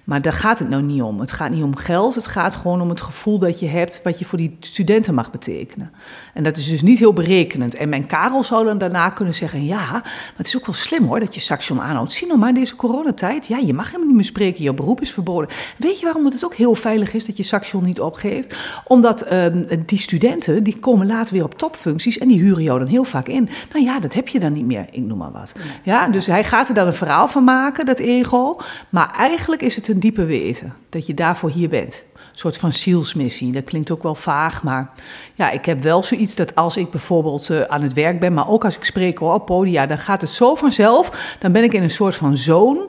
[0.10, 1.20] Maar daar gaat het nou niet om.
[1.20, 2.16] Het gaat niet om geld.
[2.16, 5.32] Het gaat gewoon om het gevoel dat je hebt wat je voor die studenten mag
[5.32, 5.92] betekenen.
[6.34, 7.76] En dat is dus niet heel berekenend.
[7.76, 11.06] En mijn Karel zou dan daarna kunnen zeggen: ja, maar het is ook wel slim
[11.06, 12.14] hoor dat je Saxion aanhoudt.
[12.14, 13.48] Zie nou maar deze coronatijd.
[13.48, 14.64] Ja, je mag helemaal niet meer spreken.
[14.64, 15.50] Je beroep is verboden.
[15.78, 18.56] Weet je waarom het ook heel veilig is dat je Saxion niet opgeeft?
[18.84, 22.88] Omdat um, die studenten die komen later weer op topfuncties en die huren jou dan
[22.88, 23.50] heel vaak in.
[23.72, 24.86] Nou ja, dat heb je dan niet meer.
[24.92, 25.54] Ik noem maar wat.
[25.84, 28.58] Ja, dus hij gaat er dan een verhaal van maken, dat ego.
[28.90, 30.74] Maar eigenlijk is het een diepe weten.
[30.90, 32.04] Dat je daarvoor hier bent.
[32.16, 33.52] Een soort van zielsmissie.
[33.52, 34.92] Dat klinkt ook wel vaag, maar
[35.36, 38.50] ja, ik heb wel zoiets dat als ik bijvoorbeeld uh, aan het werk ben, maar
[38.50, 41.36] ook als ik spreek hoor, op podia, dan gaat het zo vanzelf.
[41.40, 42.88] Dan ben ik in een soort van zone.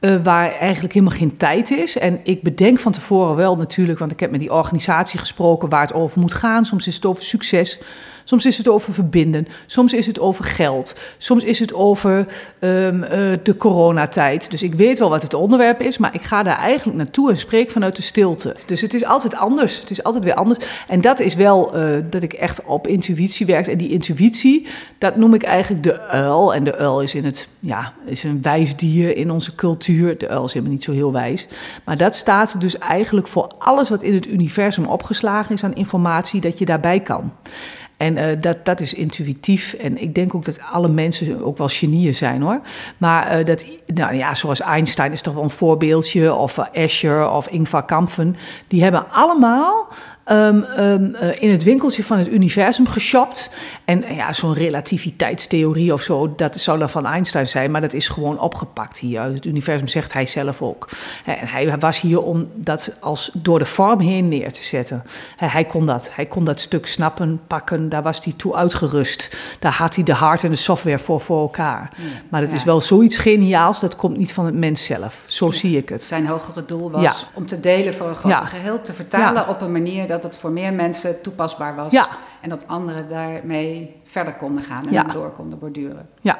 [0.00, 1.98] Uh, waar eigenlijk helemaal geen tijd is.
[1.98, 5.80] En ik bedenk van tevoren wel natuurlijk, want ik heb met die organisatie gesproken waar
[5.80, 6.64] het over moet gaan.
[6.64, 7.80] Soms is het over succes,
[8.28, 12.26] Soms is het over verbinden, soms is het over geld, soms is het over
[12.60, 13.08] um, uh,
[13.42, 14.50] de coronatijd.
[14.50, 17.36] Dus ik weet wel wat het onderwerp is, maar ik ga daar eigenlijk naartoe en
[17.36, 18.56] spreek vanuit de stilte.
[18.66, 19.80] Dus het is altijd anders.
[19.80, 20.58] Het is altijd weer anders.
[20.88, 23.66] En dat is wel uh, dat ik echt op intuïtie werk.
[23.66, 24.66] En die intuïtie,
[24.98, 26.54] dat noem ik eigenlijk de uil.
[26.54, 30.18] En de uil is, in het, ja, is een wijs dier in onze cultuur.
[30.18, 31.48] De uil is helemaal niet zo heel wijs.
[31.84, 36.40] Maar dat staat dus eigenlijk voor alles wat in het universum opgeslagen is aan informatie,
[36.40, 37.32] dat je daarbij kan.
[37.98, 39.72] En uh, dat, dat is intuïtief.
[39.72, 42.60] En ik denk ook dat alle mensen ook wel genieën zijn hoor.
[42.98, 46.34] Maar uh, dat, nou ja, zoals Einstein is toch wel een voorbeeldje.
[46.34, 48.36] Of uh, Escher of Ingvar Kampen.
[48.68, 49.88] Die hebben allemaal
[50.30, 53.50] um, um, uh, in het winkeltje van het universum geshopt.
[53.84, 57.92] En uh, ja, zo'n relativiteitstheorie of zo, dat zou dan van Einstein zijn, maar dat
[57.92, 59.22] is gewoon opgepakt hier.
[59.22, 60.88] Het universum zegt hij zelf ook.
[61.24, 65.04] En hij was hier om dat als door de vorm heen neer te zetten.
[65.36, 66.10] Hij kon dat.
[66.14, 67.88] Hij kon dat stuk snappen, pakken.
[67.88, 69.36] Daar was hij toe uitgerust.
[69.58, 71.90] Daar had hij de hard en de software voor voor elkaar.
[71.96, 72.56] Ja, maar het ja.
[72.56, 75.24] is wel zoiets geniaals, dat komt niet van het mens zelf.
[75.26, 75.52] Zo ja.
[75.52, 76.02] zie ik het.
[76.02, 79.72] Zijn hogere doel was om te delen voor een groter geheel, te vertalen op een
[79.72, 81.92] manier dat dat het voor meer mensen toepasbaar was.
[81.92, 82.08] Ja.
[82.40, 85.02] En dat anderen daarmee verder konden gaan en ja.
[85.02, 86.08] door konden borduren.
[86.20, 86.38] Ja.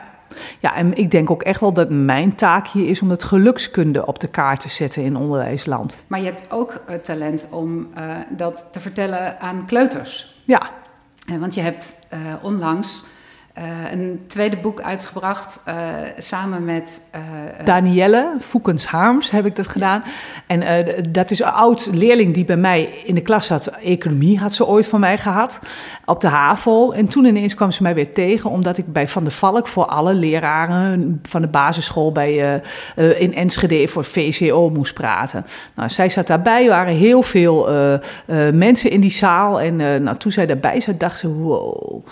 [0.60, 4.06] ja, en ik denk ook echt wel dat mijn taak hier is om het gelukskunde
[4.06, 5.96] op de kaart te zetten in onderwijsland.
[6.06, 10.40] Maar je hebt ook het talent om uh, dat te vertellen aan kleuters.
[10.44, 10.62] Ja.
[11.38, 13.04] Want je hebt uh, onlangs
[13.58, 15.74] uh, een tweede boek uitgebracht uh,
[16.18, 17.00] samen met.
[17.14, 20.02] Uh, Danielle Foekens Harms heb ik dat gedaan.
[20.46, 20.62] En
[21.10, 23.66] dat is een oud leerling die bij mij in de klas zat.
[23.66, 25.60] Economie had ze ooit van mij gehad.
[26.04, 26.90] Op de HAVO.
[26.90, 28.50] En toen ineens kwam ze mij weer tegen.
[28.50, 32.62] Omdat ik bij Van der Valk voor alle leraren van de basisschool bij,
[33.18, 35.46] in Enschede voor VCO moest praten.
[35.74, 36.62] Nou, zij zat daarbij.
[36.62, 37.68] Er waren heel veel
[38.52, 39.60] mensen in die zaal.
[39.60, 42.04] En nou, toen zij daarbij zat, dacht ze: wow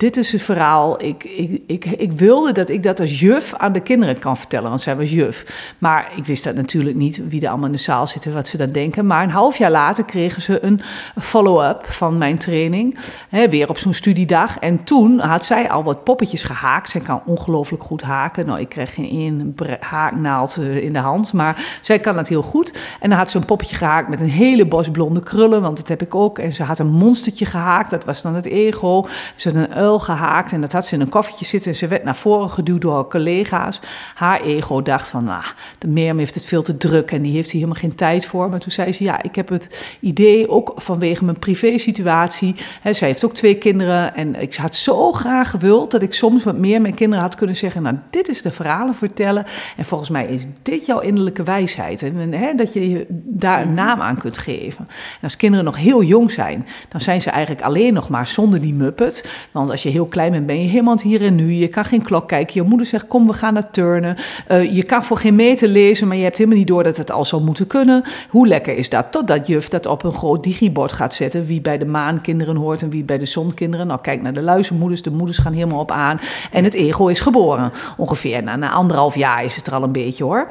[0.00, 1.02] dit is een verhaal.
[1.02, 4.68] Ik, ik, ik, ik wilde dat ik dat als juf aan de kinderen kan vertellen,
[4.68, 5.44] want zij was juf.
[5.78, 8.56] Maar ik wist dat natuurlijk niet, wie er allemaal in de zaal zitten, wat ze
[8.56, 9.06] dan denken.
[9.06, 10.80] Maar een half jaar later kregen ze een
[11.20, 14.58] follow-up van mijn training, hè, weer op zo'n studiedag.
[14.58, 16.90] En toen had zij al wat poppetjes gehaakt.
[16.90, 18.46] Zij kan ongelooflijk goed haken.
[18.46, 22.78] Nou, ik kreeg geen haaknaald in de hand, maar zij kan dat heel goed.
[23.00, 25.88] En dan had ze een poppetje gehaakt met een hele bos blonde krullen, want dat
[25.88, 26.38] heb ik ook.
[26.38, 29.06] En ze had een monstertje gehaakt, dat was dan het ego.
[29.36, 32.04] Ze had een gehaakt en dat had ze in een koffertje zitten en ze werd
[32.04, 33.80] naar voren geduwd door haar collega's.
[34.14, 35.42] Haar ego dacht van, nou,
[35.78, 38.50] de Mirjam heeft het veel te druk en die heeft hier helemaal geen tijd voor.
[38.50, 39.68] Maar toen zei ze, ja, ik heb het
[40.00, 42.54] idee, ook vanwege mijn privé-situatie.
[42.80, 46.44] Hè, zij heeft ook twee kinderen en ik had zo graag gewild dat ik soms
[46.44, 50.10] wat meer mijn kinderen had kunnen zeggen, nou, dit is de verhalen vertellen en volgens
[50.10, 52.02] mij is dit jouw innerlijke wijsheid.
[52.02, 54.86] En hè, dat je daar een naam aan kunt geven.
[54.88, 58.60] En als kinderen nog heel jong zijn, dan zijn ze eigenlijk alleen nog maar zonder
[58.60, 59.30] die muppet.
[59.52, 61.52] Want als als je heel klein bent, ben je helemaal hier en nu.
[61.52, 62.62] Je kan geen klok kijken.
[62.62, 64.16] Je moeder zegt, kom, we gaan naar turnen.
[64.48, 67.10] Uh, je kan voor geen meter lezen, maar je hebt helemaal niet door dat het
[67.10, 68.02] al zou moeten kunnen.
[68.28, 69.12] Hoe lekker is dat?
[69.12, 71.44] Totdat juf dat op een groot digibord gaat zetten.
[71.44, 73.86] Wie bij de maankinderen hoort en wie bij de zonkinderen.
[73.86, 75.02] Nou, kijk naar de luizenmoeders.
[75.02, 76.20] De moeders gaan helemaal op aan.
[76.50, 77.72] En het ego is geboren.
[77.96, 80.48] Ongeveer na, na anderhalf jaar is het er al een beetje hoor.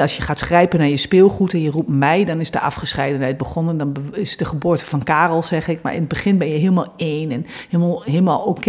[0.00, 3.36] als je gaat grijpen naar je speelgoed en je roept mij, dan is de afgescheidenheid
[3.36, 3.76] begonnen.
[3.76, 5.82] Dan is de geboorte van Karel, zeg ik.
[5.82, 8.63] Maar in het begin ben je helemaal één en helemaal, helemaal oké.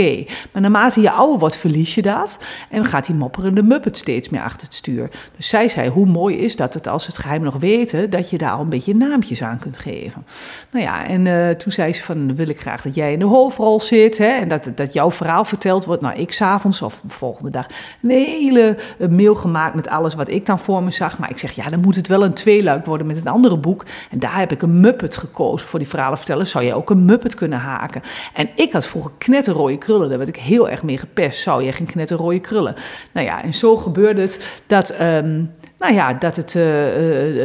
[0.51, 2.39] Maar naarmate je ouder wordt, verlies je dat.
[2.69, 5.09] En gaat die mopperende muppet steeds meer achter het stuur.
[5.35, 8.37] Dus zij zei, hoe mooi is dat, het als het geheim nog weten, dat je
[8.37, 10.25] daar al een beetje naampjes aan kunt geven.
[10.71, 13.25] Nou ja, en uh, toen zei ze van, wil ik graag dat jij in de
[13.25, 14.17] hoofdrol zit.
[14.17, 16.01] Hè, en dat, dat jouw verhaal verteld wordt.
[16.01, 17.67] Nou, ik s'avonds of de volgende dag
[18.01, 21.19] een hele eh, mail gemaakt met alles wat ik dan voor me zag.
[21.19, 23.85] Maar ik zeg, ja, dan moet het wel een tweeluik worden met een andere boek.
[24.09, 26.47] En daar heb ik een Muppet gekozen voor die verhalen vertellen.
[26.47, 28.01] Zou je ook een Muppet kunnen haken?
[28.33, 30.09] En ik had vroeger knetterrooie krullen.
[30.09, 31.41] Daar werd ik heel erg mee gepest.
[31.41, 32.75] Zou je geen knetterrooie krullen?
[33.11, 35.01] Nou ja, en zo gebeurde het dat...
[35.01, 36.63] Um, nou ja, dat het, uh,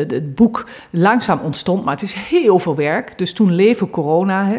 [0.08, 3.18] het boek langzaam ontstond, maar het is heel veel werk.
[3.18, 4.58] Dus toen leven corona, hè,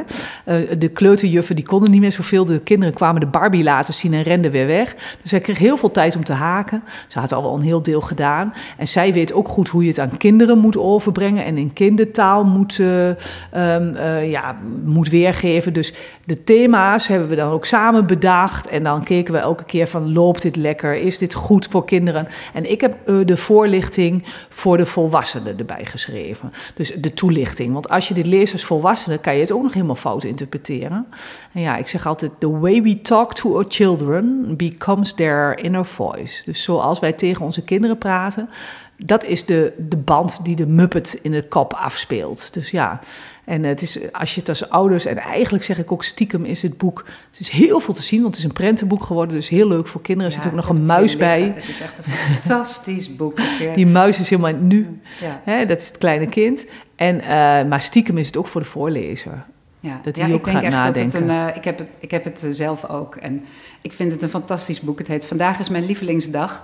[0.61, 2.45] uh, de kleuterjuffen die konden niet meer zoveel.
[2.45, 4.95] De kinderen kwamen de Barbie laten zien en renden weer weg.
[5.21, 6.83] Dus hij kreeg heel veel tijd om te haken.
[7.07, 8.53] Ze had al wel een heel deel gedaan.
[8.77, 12.43] En zij weet ook goed hoe je het aan kinderen moet overbrengen en in kindertaal
[12.43, 15.73] moet, um, ja, moet weergeven.
[15.73, 15.93] Dus
[16.25, 18.67] de thema's hebben we dan ook samen bedacht.
[18.67, 20.95] En dan keken we elke keer van, loopt dit lekker?
[20.95, 22.27] Is dit goed voor kinderen?
[22.53, 26.51] En ik heb de voor voorlichting voor de volwassenen erbij geschreven.
[26.75, 27.73] Dus de toelichting.
[27.73, 31.07] Want als je dit leest als volwassene, kan je het ook nog helemaal fout interpreteren.
[31.53, 35.85] En ja, ik zeg altijd: The way we talk to our children becomes their inner
[35.85, 36.43] voice.
[36.45, 38.49] Dus zoals wij tegen onze kinderen praten,
[38.97, 42.53] dat is de, de band die de Muppet in de kop afspeelt.
[42.53, 42.99] Dus ja,
[43.45, 46.61] en het is, als je het als ouders, en eigenlijk zeg ik ook stiekem, is
[46.61, 47.05] het boek.
[47.31, 49.35] Het is heel veel te zien, want het is een prentenboek geworden.
[49.35, 50.31] Dus heel leuk voor kinderen.
[50.31, 51.53] Er zit ook nog een muis bij.
[51.55, 53.39] Het is echt een fantastisch boek.
[53.75, 54.99] Die muis is helemaal nu.
[55.21, 55.41] Ja.
[55.43, 56.65] Hè, dat is het kleine kind.
[56.95, 57.27] En, uh,
[57.69, 59.45] maar stiekem is het ook voor de voorlezer.
[59.79, 61.29] Ja, dat hij ook gaat nadenken.
[61.29, 63.15] Een, uh, ik heb het, ik heb het zelf ook.
[63.15, 63.45] En
[63.81, 64.97] ik vind het een fantastisch boek.
[64.97, 66.63] Het heet Vandaag is mijn lievelingsdag.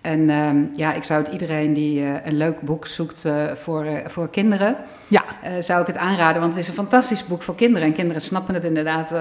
[0.00, 3.84] En ehm, ja, ik zou het iedereen die uh, een leuk boek zoekt uh, voor,
[3.84, 4.76] uh, voor kinderen,
[5.08, 5.22] ja.
[5.60, 6.40] zou ik het aanraden.
[6.40, 7.88] Want het is een fantastisch boek voor kinderen.
[7.88, 9.12] En kinderen snappen het inderdaad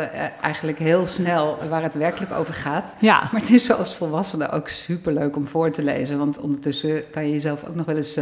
[0.42, 2.98] eigenlijk heel snel waar het werkelijk over gaat.
[3.00, 3.20] Ja.
[3.32, 6.18] Maar het is als volwassene ook superleuk om voor te lezen.
[6.18, 8.20] Want ondertussen kan je jezelf ook nog wel eens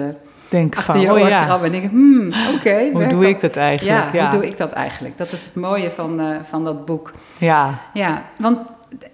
[0.50, 1.60] Denk achter van, je oh ja.
[1.64, 2.90] en denken, hmm, oké.
[2.94, 4.14] hoe doe ik dat eigenlijk?
[4.14, 5.18] Ja, hoe doe ik dat eigenlijk?
[5.18, 7.12] Dat is het mooie van, van dat boek.
[7.38, 7.80] Ja.
[7.94, 8.58] Ja, want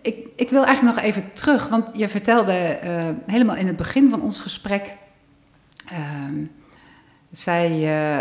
[0.02, 4.10] ik, ik wil eigenlijk nog even terug, want je vertelde uh, helemaal in het begin
[4.10, 4.96] van ons gesprek.
[5.92, 6.00] Uh,
[7.32, 8.18] zei uh,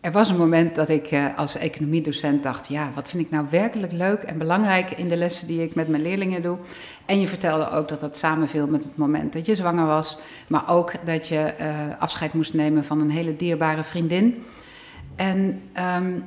[0.00, 3.92] er was een moment dat ik als economiedocent dacht: ja, wat vind ik nou werkelijk
[3.92, 6.58] leuk en belangrijk in de lessen die ik met mijn leerlingen doe.
[7.06, 10.68] En je vertelde ook dat dat samenviel met het moment dat je zwanger was, maar
[10.68, 11.54] ook dat je
[11.98, 14.44] afscheid moest nemen van een hele dierbare vriendin.
[15.16, 15.62] En
[15.96, 16.24] um,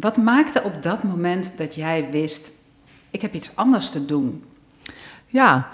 [0.00, 2.52] wat maakte op dat moment dat jij wist:
[3.10, 4.44] ik heb iets anders te doen.
[5.26, 5.68] Ja,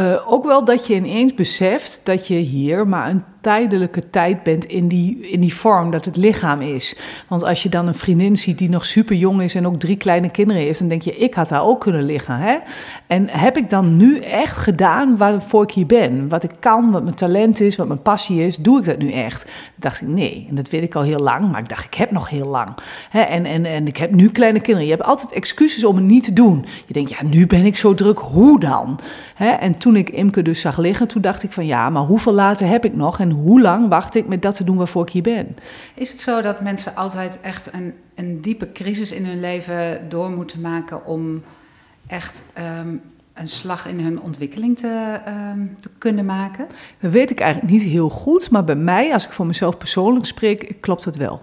[0.00, 4.64] uh, ook wel dat je ineens beseft dat je hier maar een tijdelijke tijd bent
[4.64, 6.96] in die, in die vorm dat het lichaam is.
[7.28, 9.96] Want als je dan een vriendin ziet die nog super jong is en ook drie
[9.96, 12.36] kleine kinderen heeft, dan denk je, ik had daar ook kunnen liggen.
[12.36, 12.56] Hè?
[13.06, 16.28] En heb ik dan nu echt gedaan waarvoor ik hier ben?
[16.28, 19.10] Wat ik kan, wat mijn talent is, wat mijn passie is, doe ik dat nu
[19.10, 19.44] echt?
[19.44, 20.46] Dan dacht ik, nee.
[20.48, 22.68] En dat weet ik al heel lang, maar ik dacht, ik heb nog heel lang.
[23.10, 23.20] Hè?
[23.20, 24.88] En, en, en ik heb nu kleine kinderen.
[24.88, 26.64] Je hebt altijd excuses om het niet te doen.
[26.86, 28.98] Je denkt, ja, nu ben ik zo druk, hoe dan?
[29.34, 29.48] Hè?
[29.48, 32.66] En toen ik Imke dus zag liggen, toen dacht ik van, ja, maar hoeveel later
[32.66, 33.20] heb ik nog?
[33.20, 35.56] En hoe lang wacht ik met dat te doen waarvoor ik hier ben?
[35.94, 40.30] Is het zo dat mensen altijd echt een, een diepe crisis in hun leven door
[40.30, 41.42] moeten maken om
[42.06, 42.94] echt ehm,
[43.34, 46.66] een slag in hun ontwikkeling te, ehm, te, kunnen maken?
[47.00, 50.26] Dat weet ik eigenlijk niet heel goed, maar bij mij, als ik voor mezelf persoonlijk
[50.26, 51.40] spreek, klopt dat wel.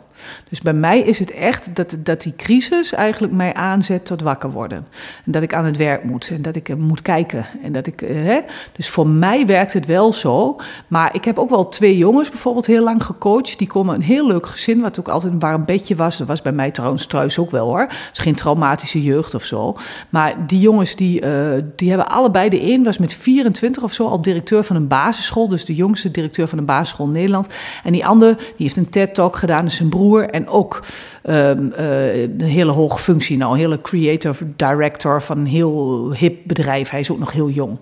[0.49, 4.51] Dus bij mij is het echt dat, dat die crisis eigenlijk mij aanzet tot wakker
[4.51, 4.87] worden.
[5.25, 7.45] En dat ik aan het werk moet en dat ik moet kijken.
[7.63, 8.39] En dat ik, eh, hè?
[8.71, 10.55] Dus voor mij werkt het wel zo.
[10.87, 13.57] Maar ik heb ook wel twee jongens bijvoorbeeld heel lang gecoacht.
[13.57, 16.17] Die komen een heel leuk gezin, wat ook altijd een warm bedje was.
[16.17, 17.79] Dat was bij mij trouwens thuis ook wel hoor.
[17.79, 19.75] Het is geen traumatische jeugd of zo.
[20.09, 24.07] Maar die jongens die, uh, die hebben allebei, de een was met 24 of zo
[24.07, 25.47] al directeur van een basisschool.
[25.47, 27.47] Dus de jongste directeur van een basisschool in Nederland.
[27.83, 30.83] En die andere, die heeft een TED-talk gedaan, is zijn broer en ook
[31.23, 36.37] um, uh, een hele hoge functie nou, een hele creative director van een heel hip
[36.43, 36.89] bedrijf.
[36.89, 37.77] Hij is ook nog heel jong.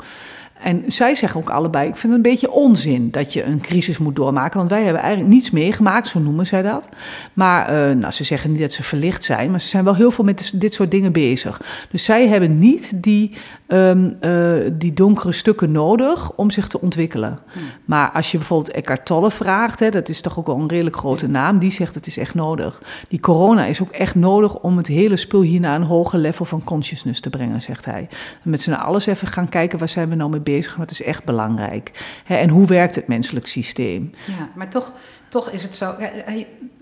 [0.61, 3.97] En zij zeggen ook allebei, ik vind het een beetje onzin dat je een crisis
[3.97, 4.57] moet doormaken.
[4.57, 6.89] Want wij hebben eigenlijk niets meegemaakt, zo noemen zij dat.
[7.33, 10.11] Maar uh, nou, ze zeggen niet dat ze verlicht zijn, maar ze zijn wel heel
[10.11, 11.61] veel met dit soort dingen bezig.
[11.91, 13.31] Dus zij hebben niet die,
[13.67, 17.39] um, uh, die donkere stukken nodig om zich te ontwikkelen.
[17.51, 17.61] Hmm.
[17.85, 20.97] Maar als je bijvoorbeeld Eckhart Tolle vraagt, hè, dat is toch ook wel een redelijk
[20.97, 22.81] grote naam, die zegt het is echt nodig.
[23.07, 26.45] Die corona is ook echt nodig om het hele spul hier naar een hoger level
[26.45, 28.07] van consciousness te brengen, zegt hij.
[28.41, 31.23] Met z'n alles even gaan kijken, waar zijn we nou mee bezig, wat is echt
[31.23, 31.91] belangrijk.
[32.23, 34.11] Hè, en hoe werkt het menselijk systeem?
[34.25, 34.91] Ja, maar toch,
[35.29, 35.95] toch is het zo,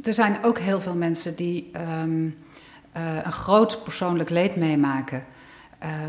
[0.03, 1.71] er zijn ook heel veel mensen die
[2.01, 2.35] um,
[2.97, 5.23] uh, een groot persoonlijk leed meemaken.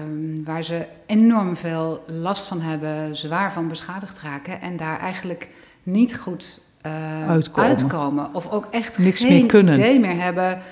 [0.03, 5.49] Um, waar ze enorm veel last van hebben, zwaar van beschadigd raken en daar eigenlijk
[5.83, 7.71] niet goed uh, uitkomen.
[7.71, 8.35] uitkomen.
[8.35, 9.75] Of ook echt Niks geen meer kunnen.
[9.75, 10.63] idee meer hebben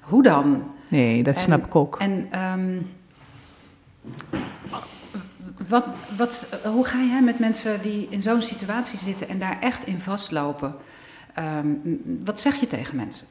[0.00, 0.62] hoe dan.
[0.88, 1.98] Nee, dat snap ik ook.
[1.98, 2.28] En
[2.58, 2.90] um,
[5.68, 5.84] wat,
[6.16, 10.00] wat, hoe ga jij met mensen die in zo'n situatie zitten en daar echt in
[10.00, 10.74] vastlopen?
[11.38, 13.26] Um, wat zeg je tegen mensen?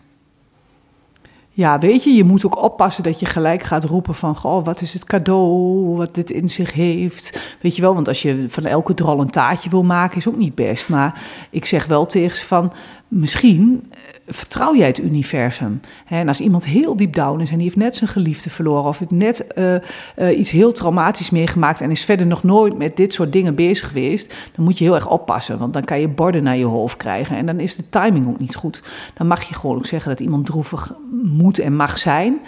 [1.53, 4.35] Ja, weet je, je moet ook oppassen dat je gelijk gaat roepen van...
[4.35, 7.57] Goh, wat is het cadeau, wat dit in zich heeft.
[7.61, 10.37] Weet je wel, want als je van elke drol een taartje wil maken, is ook
[10.37, 10.89] niet best.
[10.89, 12.73] Maar ik zeg wel tegen ze van,
[13.07, 13.91] misschien
[14.33, 15.81] vertrouw jij het universum?
[16.07, 18.99] En als iemand heel diep down is en die heeft net zijn geliefde verloren of
[18.99, 23.13] heeft net uh, uh, iets heel traumatisch meegemaakt en is verder nog nooit met dit
[23.13, 26.43] soort dingen bezig geweest, dan moet je heel erg oppassen, want dan kan je borden
[26.43, 28.81] naar je hoofd krijgen en dan is de timing ook niet goed.
[29.13, 32.39] Dan mag je gewoon ook zeggen dat iemand droevig moet en mag zijn.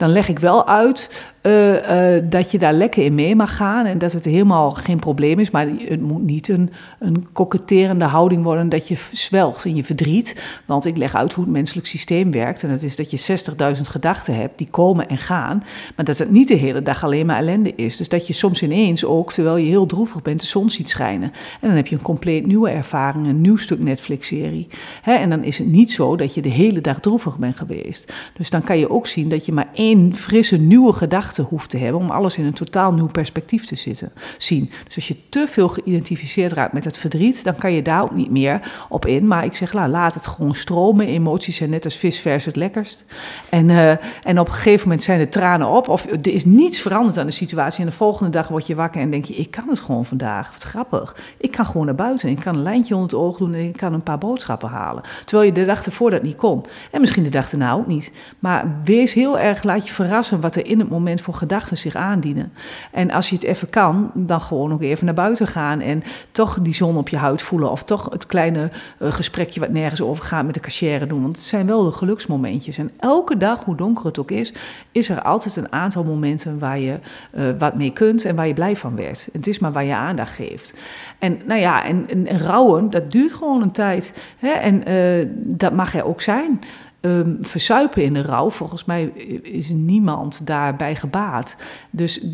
[0.00, 3.86] Dan leg ik wel uit uh, uh, dat je daar lekker in mee mag gaan
[3.86, 5.50] en dat het helemaal geen probleem is.
[5.50, 10.60] Maar het moet niet een, een koketterende houding worden dat je zwelgt in je verdriet.
[10.66, 12.62] Want ik leg uit hoe het menselijk systeem werkt.
[12.62, 13.42] En dat is dat je
[13.76, 15.64] 60.000 gedachten hebt die komen en gaan.
[15.96, 17.96] Maar dat het niet de hele dag alleen maar ellende is.
[17.96, 21.32] Dus dat je soms ineens ook, terwijl je heel droevig bent, de zon ziet schijnen.
[21.60, 24.68] En dan heb je een compleet nieuwe ervaring, een nieuw stuk Netflix-serie.
[25.04, 28.12] En dan is het niet zo dat je de hele dag droevig bent geweest.
[28.36, 31.78] Dus dan kan je ook zien dat je maar één frisse nieuwe gedachte hoeft te
[31.78, 34.70] hebben om alles in een totaal nieuw perspectief te zitten, zien.
[34.84, 38.14] Dus als je te veel geïdentificeerd raakt met het verdriet, dan kan je daar ook
[38.14, 39.26] niet meer op in.
[39.26, 41.06] Maar ik zeg, laat het gewoon stromen.
[41.06, 43.04] Emoties zijn net als visvers het lekkerst.
[43.48, 43.90] En, uh,
[44.24, 45.88] en op een gegeven moment zijn de tranen op.
[45.88, 47.80] Of er is niets veranderd aan de situatie.
[47.80, 50.52] En de volgende dag word je wakker en denk je, ik kan het gewoon vandaag.
[50.52, 51.16] Wat grappig.
[51.36, 52.28] Ik kan gewoon naar buiten.
[52.28, 55.02] Ik kan een lijntje onder het oog doen en ik kan een paar boodschappen halen.
[55.24, 56.64] Terwijl je de dag ervoor dat niet kon.
[56.90, 58.12] En misschien de dag erna ook niet.
[58.38, 61.94] Maar wees heel erg, laat je verrassen wat er in het moment voor gedachten zich
[61.94, 62.52] aandienen.
[62.90, 66.58] En als je het even kan, dan gewoon nog even naar buiten gaan en toch
[66.60, 67.70] die zon op je huid voelen.
[67.70, 71.22] Of toch het kleine uh, gesprekje wat nergens over gaat met de cashier doen.
[71.22, 72.78] Want het zijn wel de geluksmomentjes.
[72.78, 74.52] En elke dag, hoe donker het ook is,
[74.92, 76.98] is er altijd een aantal momenten waar je
[77.34, 79.28] uh, wat mee kunt en waar je blij van werd.
[79.32, 80.74] Het is maar waar je aandacht geeft.
[81.18, 84.20] En nou ja, en, en, rouwen, dat duurt gewoon een tijd.
[84.38, 84.50] Hè?
[84.50, 86.60] En uh, dat mag er ook zijn
[87.00, 88.50] um, versuipen in de rouw.
[88.50, 89.04] Volgens mij
[89.42, 91.56] is niemand daarbij gebaat.
[91.90, 92.24] Dus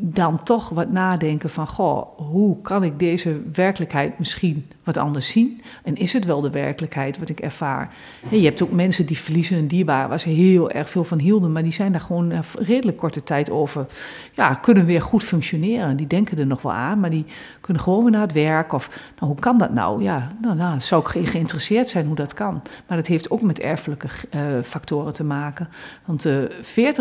[0.00, 5.62] dan toch wat nadenken van, goh, hoe kan ik deze werkelijkheid misschien wat anders zien?
[5.82, 7.94] En is het wel de werkelijkheid wat ik ervaar?
[8.30, 11.52] je hebt ook mensen die verliezen een dierbaar waar ze heel erg veel van hielden,
[11.52, 13.86] maar die zijn daar gewoon een redelijk korte tijd over,
[14.32, 15.96] ja, kunnen weer goed functioneren.
[15.96, 17.24] Die denken er nog wel aan, maar die
[17.60, 18.72] kunnen gewoon weer naar het werk.
[18.72, 20.02] Of, nou, hoe kan dat nou?
[20.02, 22.62] Ja, nou, nou zou ik geïnteresseerd zijn hoe dat kan.
[22.86, 25.68] Maar dat heeft ook met erfelijke uh, factoren te maken.
[26.04, 26.94] Want uh, eh,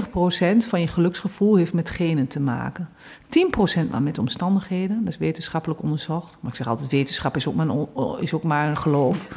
[0.63, 2.89] 40% van je geluksgevoel heeft met genen te maken.
[3.29, 6.37] 10% maar met omstandigheden, dat is wetenschappelijk onderzocht.
[6.39, 7.87] Maar ik zeg altijd, wetenschap is ook maar een,
[8.19, 9.27] is ook maar een geloof.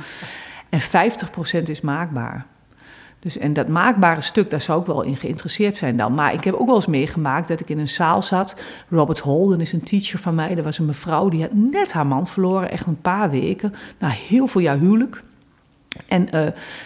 [0.69, 2.47] En 50% is maakbaar.
[3.19, 6.15] Dus, en dat maakbare stuk, daar zou ik wel in geïnteresseerd zijn dan.
[6.15, 8.57] Maar ik heb ook wel eens meegemaakt dat ik in een zaal zat.
[8.89, 10.57] Robert Holden is een teacher van mij.
[10.57, 13.75] Er was een mevrouw die had net haar man verloren, echt een paar weken.
[13.99, 15.23] Na heel veel jaar huwelijk.
[16.09, 16.41] En uh,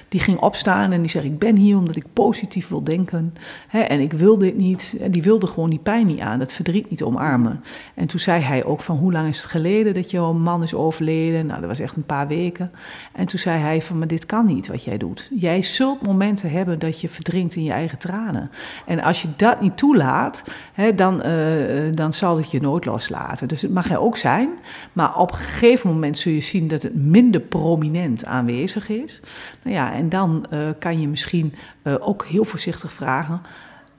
[0.08, 3.34] die ging opstaan en die zei: Ik ben hier omdat ik positief wil denken.
[3.68, 4.96] Hè, en ik wil dit niet.
[5.00, 7.64] En die wilde gewoon die pijn niet aan, dat verdriet niet omarmen.
[7.94, 10.74] En toen zei hij ook: van Hoe lang is het geleden dat jouw man is
[10.74, 11.46] overleden?
[11.46, 12.70] Nou, dat was echt een paar weken.
[13.12, 15.30] En toen zei hij: van, Maar dit kan niet wat jij doet.
[15.34, 18.50] Jij zult momenten hebben dat je verdrinkt in je eigen tranen.
[18.86, 23.48] En als je dat niet toelaat, hè, dan, uh, dan zal het je nooit loslaten.
[23.48, 24.48] Dus het mag er ook zijn.
[24.92, 29.20] Maar op een gegeven moment zul je zien dat het minder prominent aanwezig is is.
[29.62, 33.40] Nou ja, en dan uh, kan je misschien uh, ook heel voorzichtig vragen: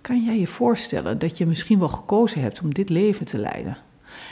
[0.01, 3.77] kan jij je voorstellen dat je misschien wel gekozen hebt om dit leven te leiden?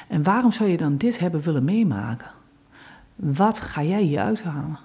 [0.07, 2.31] En waarom zou je dan dit hebben willen meemaken?
[3.15, 4.77] Wat ga jij hier uithalen?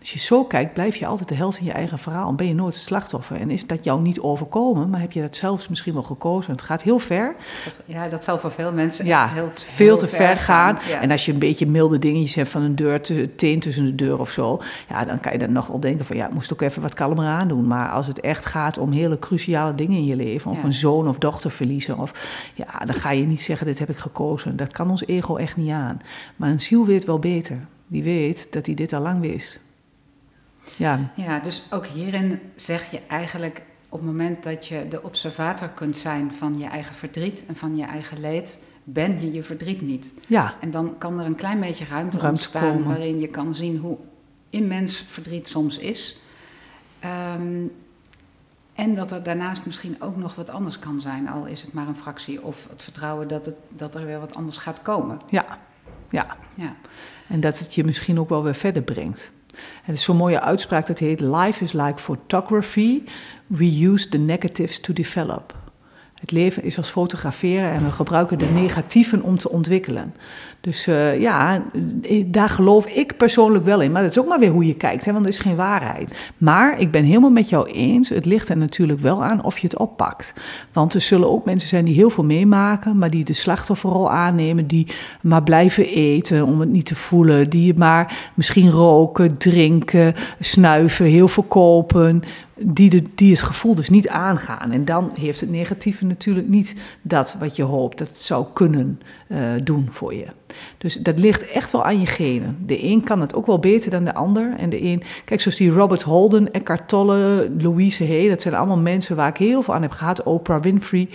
[0.00, 2.28] Als je zo kijkt, blijf je altijd de held in je eigen verhaal.
[2.28, 3.36] En ben je nooit het slachtoffer.
[3.36, 6.52] En is dat jou niet overkomen, maar heb je dat zelfs misschien wel gekozen.
[6.52, 7.34] Het gaat heel ver.
[7.84, 10.78] ja, dat zal voor veel mensen ja, heel, veel te ver gaan.
[10.78, 13.94] En als je een beetje milde dingetjes hebt van een deur, te, teen tussen de
[13.94, 14.60] deur of zo.
[14.88, 16.94] Ja, dan kan je dan nog wel denken van ja, ik moest ook even wat
[16.94, 17.66] kalmer aan doen.
[17.66, 20.50] Maar als het echt gaat om hele cruciale dingen in je leven.
[20.50, 21.98] Of een zoon of dochter verliezen.
[21.98, 22.12] Of,
[22.54, 24.56] ja, dan ga je niet zeggen dit heb ik gekozen.
[24.56, 26.00] Dat kan ons ego echt niet aan.
[26.36, 27.58] Maar een ziel weet wel beter.
[27.86, 29.60] Die weet dat hij dit al lang wist.
[30.76, 31.12] Ja.
[31.16, 35.96] ja, dus ook hierin zeg je eigenlijk op het moment dat je de observator kunt
[35.96, 40.14] zijn van je eigen verdriet en van je eigen leed, ben je je verdriet niet.
[40.28, 40.54] Ja.
[40.60, 42.88] En dan kan er een klein beetje ruimte, ruimte ontstaan komen.
[42.88, 43.96] waarin je kan zien hoe
[44.50, 46.20] immens verdriet soms is.
[47.34, 47.72] Um,
[48.74, 51.88] en dat er daarnaast misschien ook nog wat anders kan zijn, al is het maar
[51.88, 55.18] een fractie, of het vertrouwen dat, het, dat er weer wat anders gaat komen.
[55.28, 55.58] Ja,
[56.10, 56.36] ja.
[56.54, 56.76] ja.
[57.28, 59.32] En dat het je misschien ook wel weer verder brengt.
[59.86, 63.02] Er is zo'n mooie uitspraak dat heet: Life is like photography.
[63.46, 65.61] We use the negatives to develop.
[66.22, 70.14] Het leven is als fotograferen en we gebruiken de negatieven om te ontwikkelen.
[70.60, 71.62] Dus uh, ja,
[72.02, 73.92] eh, daar geloof ik persoonlijk wel in.
[73.92, 76.32] Maar dat is ook maar weer hoe je kijkt, hè, want er is geen waarheid.
[76.38, 78.08] Maar ik ben helemaal met jou eens.
[78.08, 80.32] Het ligt er natuurlijk wel aan of je het oppakt.
[80.72, 84.66] Want er zullen ook mensen zijn die heel veel meemaken, maar die de slachtofferrol aannemen,
[84.66, 84.86] die
[85.22, 91.28] maar blijven eten om het niet te voelen, die maar misschien roken, drinken, snuiven, heel
[91.28, 92.22] veel kopen
[92.64, 94.70] die, de, die het gevoel dus niet aangaan.
[94.70, 99.00] En dan heeft het negatieve natuurlijk niet dat wat je hoopt dat het zou kunnen
[99.32, 100.26] uh, doen voor je.
[100.78, 102.58] Dus dat ligt echt wel aan je genen.
[102.66, 104.54] De een kan het ook wel beter dan de ander.
[104.56, 108.78] En de een, kijk, zoals die Robert Holden, Eckhart Tolle, Louise Hay, dat zijn allemaal
[108.78, 110.22] mensen waar ik heel veel aan heb gehad.
[110.22, 111.08] Oprah Winfrey.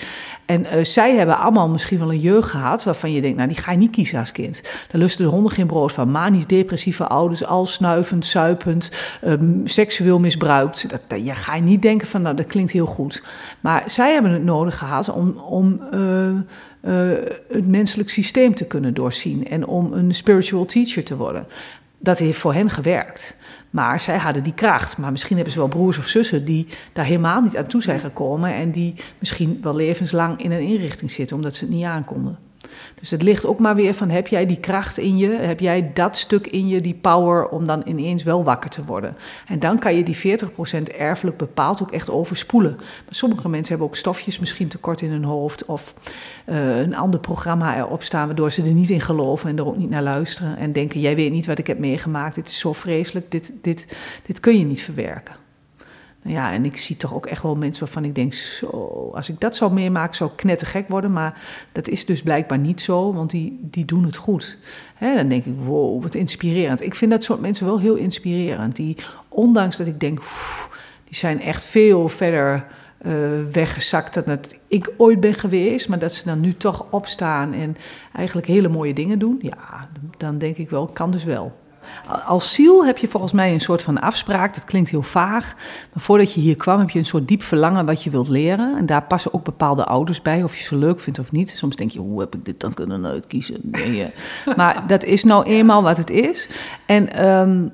[0.45, 3.57] En uh, zij hebben allemaal misschien wel een jeugd gehad waarvan je denkt, nou, die
[3.57, 4.61] ga je niet kiezen als kind.
[4.63, 6.11] Daar lusten de honden geen brood van.
[6.11, 8.91] Manisch depressieve ouders, al snuivend, suipend,
[9.26, 10.89] um, seksueel misbruikt.
[10.89, 13.24] Dat, dat, ga je niet denken van, nou, dat klinkt heel goed.
[13.59, 15.38] Maar zij hebben het nodig gehad om.
[15.38, 16.30] om uh,
[16.82, 17.11] uh,
[17.49, 21.47] het menselijk systeem te kunnen doorzien en om een spiritual teacher te worden.
[21.99, 23.38] Dat heeft voor hen gewerkt.
[23.69, 24.97] Maar zij hadden die kracht.
[24.97, 27.99] Maar misschien hebben ze wel broers of zussen die daar helemaal niet aan toe zijn
[27.99, 28.53] gekomen.
[28.53, 32.38] En die misschien wel levenslang in een inrichting zitten omdat ze het niet aankonden.
[32.99, 35.30] Dus het ligt ook maar weer van, heb jij die kracht in je?
[35.30, 39.15] Heb jij dat stuk in je, die power, om dan ineens wel wakker te worden?
[39.47, 42.76] En dan kan je die 40% erfelijk bepaald ook echt overspoelen.
[42.76, 45.65] Maar sommige mensen hebben ook stofjes misschien tekort in hun hoofd...
[45.65, 45.93] of
[46.45, 48.26] uh, een ander programma erop staan...
[48.26, 50.57] waardoor ze er niet in geloven en er ook niet naar luisteren...
[50.57, 53.97] en denken, jij weet niet wat ik heb meegemaakt, dit is zo vreselijk, dit, dit,
[54.26, 55.46] dit kun je niet verwerken.
[56.28, 59.39] Ja, en ik zie toch ook echt wel mensen waarvan ik denk, zo, als ik
[59.39, 61.13] dat zou meemaken, zou ik knettergek worden.
[61.13, 64.57] Maar dat is dus blijkbaar niet zo, want die, die doen het goed.
[64.99, 66.84] dan denk ik, wow, wat inspirerend.
[66.84, 68.75] Ik vind dat soort mensen wel heel inspirerend.
[68.75, 68.97] Die,
[69.28, 70.19] ondanks dat ik denk,
[71.03, 72.65] die zijn echt veel verder
[73.01, 73.13] uh,
[73.51, 75.89] weggezakt dan dat ik ooit ben geweest.
[75.89, 77.78] Maar dat ze dan nu toch opstaan en
[78.15, 79.39] eigenlijk hele mooie dingen doen.
[79.41, 81.65] Ja, dan denk ik wel, kan dus wel.
[82.25, 84.55] Als ziel heb je volgens mij een soort van afspraak.
[84.55, 85.53] Dat klinkt heel vaag.
[85.93, 88.77] Maar voordat je hier kwam, heb je een soort diep verlangen wat je wilt leren.
[88.77, 91.49] En daar passen ook bepaalde ouders bij, of je ze leuk vindt of niet.
[91.49, 93.59] Soms denk je, hoe heb ik dit dan kunnen uitkiezen?
[93.61, 94.11] Nee,
[94.57, 96.49] maar dat is nou eenmaal wat het is.
[96.85, 97.13] En.
[97.13, 97.67] Ehm,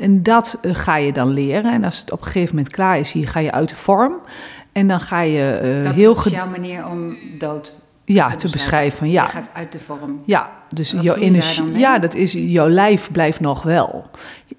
[0.00, 1.72] en, dat eh, ga je dan leren.
[1.72, 4.14] En als het op een gegeven moment klaar is, hier ga je uit de vorm.
[4.72, 6.14] En dan ga je uh, dat heel...
[6.14, 9.10] Dat is jouw manier om dood ja, te, beschrijven.
[9.10, 9.22] Ja.
[9.22, 10.22] Je gaat uit de vorm.
[10.24, 11.78] Ja, dus jouw energie.
[11.78, 14.10] Ja, dat is jouw lijf blijft nog wel.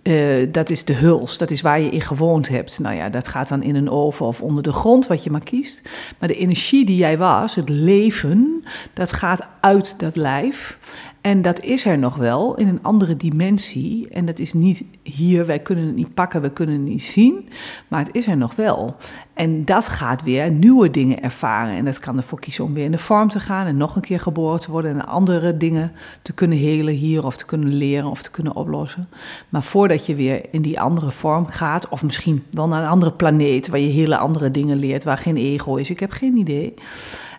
[0.03, 2.79] Uh, dat is de huls, dat is waar je in gewoond hebt.
[2.79, 5.43] Nou ja, dat gaat dan in een oven of onder de grond, wat je maar
[5.43, 5.81] kiest.
[6.19, 8.63] Maar de energie die jij was, het leven,
[8.93, 10.77] dat gaat uit dat lijf.
[11.24, 14.09] En dat is er nog wel in een andere dimensie.
[14.09, 17.49] En dat is niet hier, wij kunnen het niet pakken, we kunnen het niet zien.
[17.88, 18.95] Maar het is er nog wel.
[19.34, 21.76] En dat gaat weer nieuwe dingen ervaren.
[21.76, 24.01] En dat kan ervoor kiezen om weer in de vorm te gaan en nog een
[24.01, 24.91] keer geboren te worden.
[24.91, 29.09] En andere dingen te kunnen helen hier of te kunnen leren of te kunnen oplossen.
[29.49, 33.11] Maar voordat je weer in die andere vorm gaat, of misschien wel naar een andere
[33.11, 36.74] planeet waar je hele andere dingen leert, waar geen ego is, ik heb geen idee.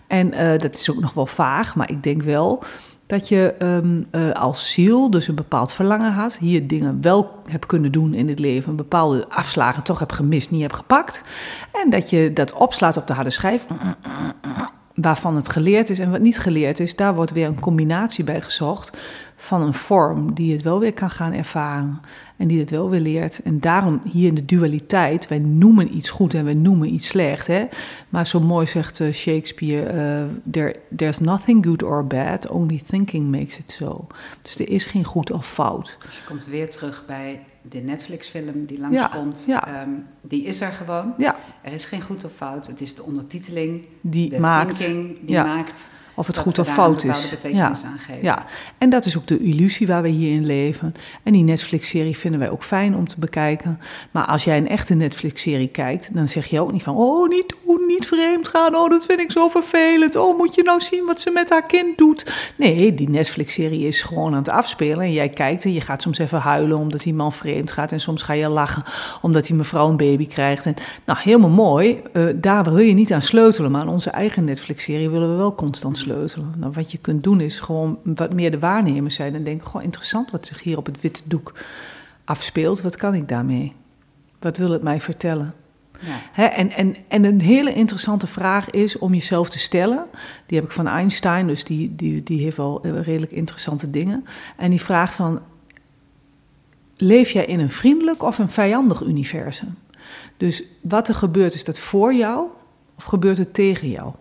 [0.07, 2.63] En uh, dat is ook nog wel vaag, maar ik denk wel
[3.07, 7.67] dat je um, uh, als ziel dus een bepaald verlangen had, hier dingen wel hebt
[7.67, 11.23] kunnen doen in het leven, bepaalde afslagen toch hebt gemist, niet hebt gepakt.
[11.83, 13.67] En dat je dat opslaat op de harde schijf,
[14.95, 18.41] waarvan het geleerd is en wat niet geleerd is, daar wordt weer een combinatie bij
[18.41, 18.99] gezocht
[19.37, 22.01] van een vorm die het wel weer kan gaan ervaren
[22.37, 23.41] en die het wel weer leert.
[23.43, 27.47] En daarom hier in de dualiteit, wij noemen iets goed en wij noemen iets slecht.
[27.47, 27.65] Hè?
[28.09, 33.31] Maar zo mooi zegt uh, Shakespeare, uh, there, there's nothing good or bad, only thinking
[33.31, 34.07] makes it so.
[34.43, 35.97] Dus er is geen goed of fout.
[36.05, 39.83] Dus je komt weer terug bij de Netflix-film die langskomt, ja, ja.
[39.83, 41.15] Um, die is er gewoon.
[41.19, 41.37] Ja.
[41.63, 42.67] Er is geen goed of fout.
[42.67, 47.05] Het is de ondertiteling, die de maakt, thinking die maakt of het goed of fout
[47.05, 47.35] is.
[47.53, 47.73] Ja.
[48.23, 48.45] ja,
[48.79, 50.95] en dat is ook de illusie waar we hier in leven.
[51.23, 53.81] En die Netflix-serie vinden wij ook fijn om te bekijken.
[54.11, 57.55] Maar als jij een echte Netflix-serie kijkt, dan zeg je ook niet van: oh, niet
[57.65, 58.77] doen, niet vreemd gaan.
[58.77, 60.17] Oh, dat vind ik zo vervelend.
[60.17, 62.53] Oh, moet je nou zien wat ze met haar kind doet?
[62.57, 65.01] Nee, die Netflix-serie is gewoon aan het afspelen.
[65.01, 67.93] En jij kijkt en je gaat soms even huilen omdat die man vreemd gaat.
[67.93, 68.83] En soms ga je lachen
[69.23, 70.67] omdat die mevrouw een baby krijgt.
[70.67, 72.03] En nou, helemaal mooi.
[72.13, 73.71] Uh, daar wil je niet aan sleutelen.
[73.71, 76.55] Maar aan onze eigen Netflix-serie willen we wel constant sleutelen.
[76.57, 79.83] Nou, wat je kunt doen is gewoon wat meer de waarnemer zijn en denken: gewoon
[79.83, 81.53] interessant wat zich hier op het witte doek
[82.25, 82.81] afspeelt.
[82.81, 83.73] Wat kan ik daarmee?
[84.39, 85.55] Wat wil het mij vertellen?
[86.35, 86.53] Ja.
[86.53, 90.07] en, en, en een hele interessante vraag is om jezelf te stellen.
[90.47, 94.25] Die heb ik van Einstein, dus die, die, die heeft wel eh, redelijk interessante dingen.
[94.57, 95.41] En die vraagt van,
[96.97, 99.75] leef jij in een vriendelijk of een vijandig universum?
[100.37, 102.47] Dus wat er gebeurt, is dat voor jou
[102.97, 104.13] of gebeurt het tegen jou?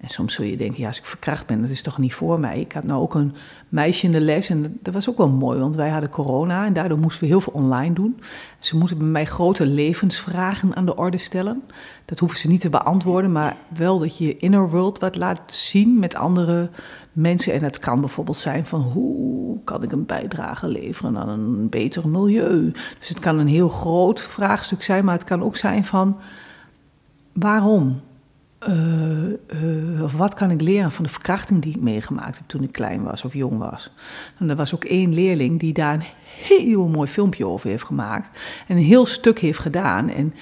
[0.00, 2.40] En soms zul je denken, ja, als ik verkracht ben, dat is toch niet voor
[2.40, 2.60] mij.
[2.60, 3.34] Ik had nou ook een
[3.68, 6.72] meisje in de les en dat was ook wel mooi, want wij hadden corona en
[6.72, 8.20] daardoor moesten we heel veel online doen.
[8.58, 11.62] Ze moeten bij mij grote levensvragen aan de orde stellen.
[12.04, 15.40] Dat hoeven ze niet te beantwoorden, maar wel dat je je inner world wat laat
[15.46, 16.70] zien met andere
[17.12, 17.52] mensen.
[17.52, 22.08] En het kan bijvoorbeeld zijn van hoe kan ik een bijdrage leveren aan een beter
[22.08, 22.70] milieu.
[22.98, 26.16] Dus het kan een heel groot vraagstuk zijn, maar het kan ook zijn van
[27.32, 28.00] waarom?
[28.68, 29.26] Uh,
[29.62, 32.72] uh, of wat kan ik leren van de verkrachting die ik meegemaakt heb toen ik
[32.72, 33.90] klein was of jong was.
[34.38, 36.04] En er was ook één leerling die daar een
[36.46, 38.38] heel mooi filmpje over heeft gemaakt.
[38.66, 40.08] En een heel stuk heeft gedaan.
[40.08, 40.34] En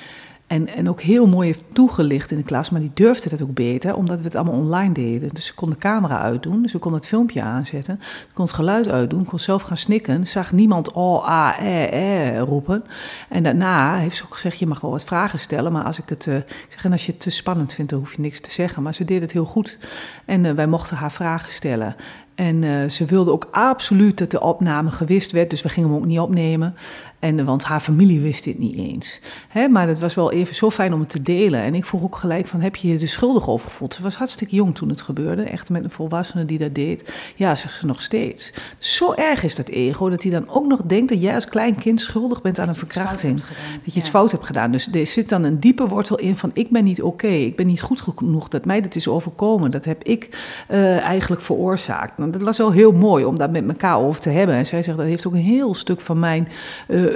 [0.48, 3.54] en, en ook heel mooi heeft toegelicht in de klas, maar die durfde dat ook
[3.54, 5.30] beter, omdat we het allemaal online deden.
[5.32, 8.54] Dus ze kon de camera uitdoen, dus we kon het filmpje aanzetten, ze kon het
[8.54, 12.84] geluid uitdoen, kon zelf gaan snikken, zag niemand oh, a, e, e roepen.
[13.28, 16.08] En daarna heeft ze ook gezegd, je mag wel wat vragen stellen, maar als ik
[16.08, 16.36] het, uh,
[16.68, 18.82] zeg, en als je het te spannend vindt, dan hoef je niks te zeggen.
[18.82, 19.78] Maar ze deed het heel goed
[20.24, 21.96] en uh, wij mochten haar vragen stellen.
[22.38, 25.98] En uh, ze wilde ook absoluut dat de opname gewist werd, dus we gingen hem
[25.98, 26.74] ook niet opnemen.
[27.18, 29.20] En, want haar familie wist dit niet eens.
[29.48, 31.60] Hè, maar het was wel even zo fijn om het te delen.
[31.60, 33.94] En ik vroeg ook gelijk van, heb je je er schuldig over gevoeld?
[33.94, 35.42] Ze was hartstikke jong toen het gebeurde.
[35.42, 37.12] Echt met een volwassene die dat deed.
[37.36, 38.52] Ja, zegt ze nog steeds.
[38.78, 41.76] Zo erg is dat ego, dat hij dan ook nog denkt dat jij als klein
[41.76, 43.40] kind schuldig bent aan een verkrachting.
[43.84, 44.70] Dat je iets fout hebt gedaan.
[44.70, 47.26] Dus er zit dan een diepe wortel in van, ik ben niet oké.
[47.26, 49.70] Ik ben niet goed genoeg dat mij dat is overkomen.
[49.70, 50.28] Dat heb ik
[50.70, 52.18] uh, eigenlijk veroorzaakt.
[52.18, 54.54] Nou, dat was wel heel mooi om daar met elkaar over te hebben.
[54.54, 56.48] En zij zegt, dat heeft ook een heel stuk van mijn...
[56.88, 57.07] Uh,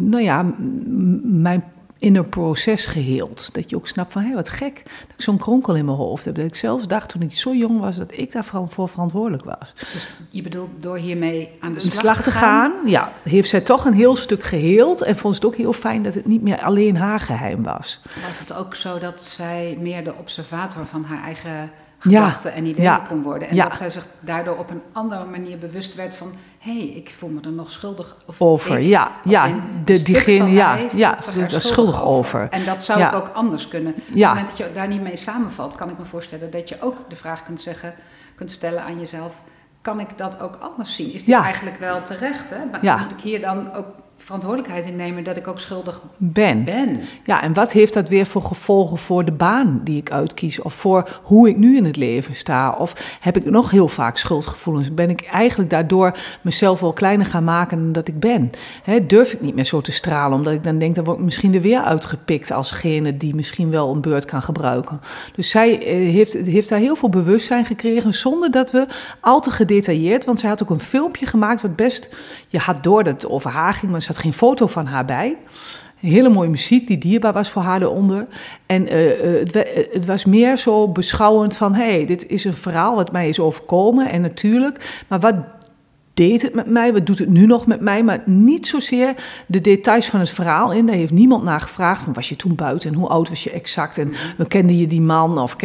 [0.00, 0.52] nou ja,
[1.22, 1.64] mijn
[1.98, 3.54] inner proces geheeld.
[3.54, 6.24] Dat je ook snapt van, hé, wat gek dat ik zo'n kronkel in mijn hoofd
[6.24, 6.34] heb.
[6.34, 9.74] Dat ik zelfs dacht toen ik zo jong was, dat ik daarvoor verantwoordelijk was.
[9.92, 12.72] Dus je bedoelt door hiermee aan de slag, slag te gaan?
[12.84, 15.02] Ja, heeft zij toch een heel stuk geheeld.
[15.02, 18.00] En vond het ook heel fijn dat het niet meer alleen haar geheim was.
[18.26, 21.70] Was het ook zo dat zij meer de observator van haar eigen
[22.08, 23.48] gedachten en ideeën kon worden.
[23.48, 26.32] En dat zij zich daardoor op een andere manier bewust werd van...
[26.58, 28.80] hé, hey, ik voel me er nog schuldig over.
[28.80, 29.48] ja, ja,
[29.84, 31.18] de, diegene, ja, ja,
[31.50, 32.48] er schuldig, over.
[32.50, 33.92] En dat zou ik ook anders kunnen.
[33.92, 36.76] Op het moment dat je daar niet mee samenvalt, kan ik me voorstellen dat je
[36.80, 37.94] ook de vraag kunt, zeggen,
[38.34, 39.42] kunt stellen aan jezelf...
[39.80, 41.12] kan ik dat ook anders zien?
[41.12, 42.50] Is die eigenlijk wel terecht?
[42.50, 42.64] Hè?
[42.64, 43.86] Maar moet ik hier dan ook
[44.16, 46.64] verantwoordelijkheid innemen dat ik ook schuldig ben.
[46.64, 47.00] ben.
[47.24, 50.62] Ja, en wat heeft dat weer voor gevolgen voor de baan die ik uitkies?
[50.62, 52.72] Of voor hoe ik nu in het leven sta?
[52.72, 54.94] Of heb ik nog heel vaak schuldgevoelens?
[54.94, 58.50] Ben ik eigenlijk daardoor mezelf wel kleiner gaan maken dan dat ik ben?
[59.06, 61.54] durf ik niet meer zo te stralen, omdat ik dan denk, dan word ik misschien
[61.54, 65.00] er weer uitgepikt alsgene die misschien wel een beurt kan gebruiken.
[65.34, 68.86] Dus zij eh, heeft, heeft daar heel veel bewustzijn gekregen, zonder dat we
[69.20, 72.08] al te gedetailleerd, want zij had ook een filmpje gemaakt wat best,
[72.48, 75.36] je had door dat het over haar ging, maar zat geen foto van haar bij.
[75.96, 78.26] Hele mooie muziek die dierbaar was voor haar eronder.
[78.66, 82.52] En uh, uh, het, het, was meer zo beschouwend van: hé, hey, dit is een
[82.52, 84.10] verhaal wat mij is overkomen.
[84.10, 85.36] En natuurlijk, maar wat
[86.16, 86.92] deed het met mij?
[86.92, 88.04] Wat doet het nu nog met mij?
[88.04, 89.14] Maar niet zozeer
[89.46, 90.86] de details van het verhaal in.
[90.86, 92.02] Daar heeft niemand naar gevraagd.
[92.02, 93.98] Van, was je toen buiten en hoe oud was je exact?
[93.98, 94.12] En
[94.48, 95.56] kende je die man of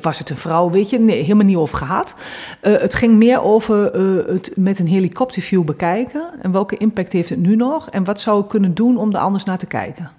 [0.00, 0.70] was het een vrouw?
[0.70, 2.14] Weet je, nee, helemaal niet over gehad.
[2.62, 6.30] Uh, het ging meer over uh, het met een helikopterview bekijken.
[6.40, 7.90] En welke impact heeft het nu nog?
[7.90, 10.10] En wat zou ik kunnen doen om er anders naar te kijken?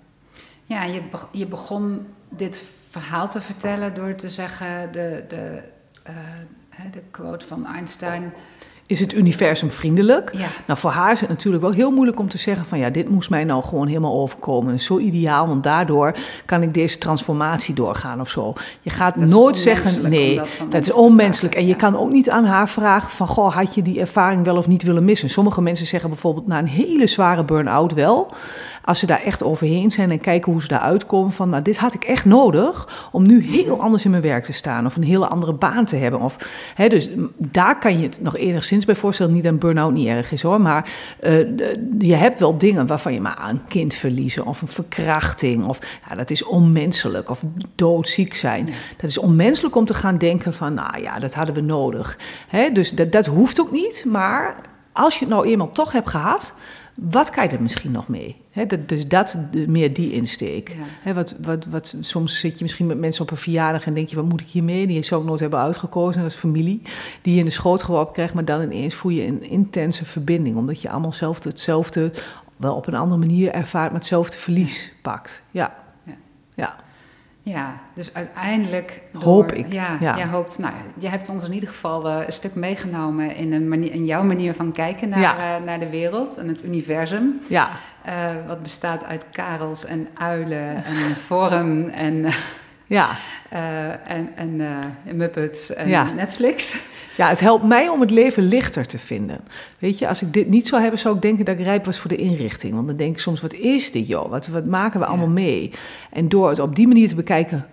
[0.65, 4.91] Ja, je, je begon dit verhaal te vertellen door te zeggen...
[4.91, 5.59] de, de,
[6.09, 8.33] uh, de quote van Einstein
[8.91, 10.31] is het universum vriendelijk?
[10.37, 10.47] Ja.
[10.67, 13.09] Nou, voor haar is het natuurlijk wel heel moeilijk om te zeggen van ja, dit
[13.09, 14.79] moest mij nou gewoon helemaal overkomen.
[14.79, 16.15] Zo ideaal, want daardoor
[16.45, 18.53] kan ik deze transformatie doorgaan of zo.
[18.81, 21.53] Je gaat Dat nooit zeggen nee, dat is onmenselijk.
[21.53, 21.91] vragen, En je ja.
[21.91, 24.83] kan ook niet aan haar vragen van goh, had je die ervaring wel of niet
[24.83, 25.29] willen missen?
[25.29, 28.33] Sommige mensen zeggen bijvoorbeeld na een hele zware burn-out wel,
[28.83, 31.77] als ze daar echt overheen zijn en kijken hoe ze daaruit komen van nou, dit
[31.77, 35.03] had ik echt nodig om nu heel anders in mijn werk te staan of een
[35.03, 36.19] hele andere baan te hebben.
[36.19, 36.35] Of,
[36.75, 39.34] hè, dus daar kan je het nog enigszins bij voorstellen.
[39.34, 41.38] Niet dat een burn-out niet erg is hoor, maar eh,
[41.99, 45.79] je hebt wel dingen waarvan je maar een kind verliezen of een verkrachting of
[46.09, 47.43] ja, dat is onmenselijk of
[47.75, 48.65] doodziek zijn.
[48.97, 52.17] Dat is onmenselijk om te gaan denken van nou ja, dat hadden we nodig.
[52.47, 54.55] Hè, dus dat, dat hoeft ook niet, maar
[54.93, 56.53] als je het nou eenmaal toch hebt gehad,
[57.09, 58.35] wat kan je er misschien nog mee?
[58.67, 60.75] Dat, dus dat, de, meer die insteek.
[61.05, 61.13] Ja.
[61.13, 64.15] Wat, wat, wat, soms zit je misschien met mensen op een verjaardag en denk je,
[64.15, 64.87] wat moet ik hiermee?
[64.87, 66.81] Die zou ik nooit hebben uitgekozen, dat is familie.
[67.21, 70.55] Die je in de schoot geworpen krijgt, maar dan ineens voel je een intense verbinding.
[70.55, 72.11] Omdat je allemaal zelf hetzelfde,
[72.55, 75.43] wel op een andere manier ervaart, maar hetzelfde verlies pakt.
[75.51, 75.75] Ja.
[76.03, 76.15] Ja.
[76.55, 76.75] Ja.
[77.43, 79.01] Ja, dus uiteindelijk...
[79.11, 80.17] door- Hoop ik, Ja, ja.
[80.17, 80.57] jij hoopt...
[80.59, 84.05] Nou, je hebt ons in ieder geval eh, een stuk meegenomen in, een manier, in
[84.05, 85.37] jouw manier van kijken naar, Ja.
[85.57, 87.41] eh, naar de wereld en het universum.
[87.47, 87.69] Ja.
[88.03, 92.25] eh, wat bestaat uit karels en uilen en vorm en,
[92.85, 93.07] Ja.
[94.03, 94.61] en, en
[95.15, 96.11] Muppets en Ja.
[96.11, 96.77] Netflix.
[97.18, 99.39] Ja, het helpt mij om het leven lichter te vinden.
[99.80, 101.99] Weet je, als ik dit niet zou hebben, zou ik denken dat ik rijp was
[101.99, 102.74] voor de inrichting.
[102.74, 104.30] Want dan denk ik soms, wat is dit joh?
[104.30, 105.72] Wat, wat maken we allemaal mee?
[106.12, 107.66] En door het op die manier te bekijken,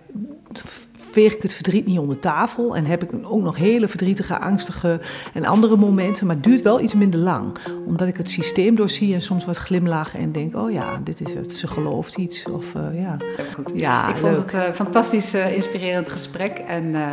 [1.11, 2.75] veeg ik het verdriet niet onder tafel.
[2.75, 4.99] En heb ik ook nog hele verdrietige, angstige
[5.33, 6.25] en andere momenten.
[6.25, 7.55] Maar het duurt wel iets minder lang.
[7.85, 11.33] Omdat ik het systeem doorzie en soms wat glimlach en denk, oh ja, dit is
[11.33, 11.51] het.
[11.51, 12.45] Ze gelooft iets.
[12.49, 13.17] Of uh, ja.
[13.55, 13.71] Goed.
[13.75, 16.57] ja, ik vond het een fantastisch uh, inspirerend gesprek.
[16.57, 17.07] En uh,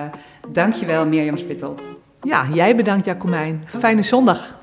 [0.49, 1.83] dank je wel, Mirjam Spittelt.
[2.27, 3.64] Ja, jij bedankt Jacomijn.
[3.79, 4.59] Fijne zondag.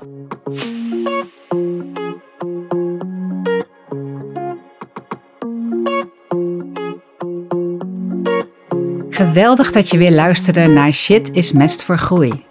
[9.10, 12.44] Geweldig dat je weer luisterde naar Shit is Mest voor Groei.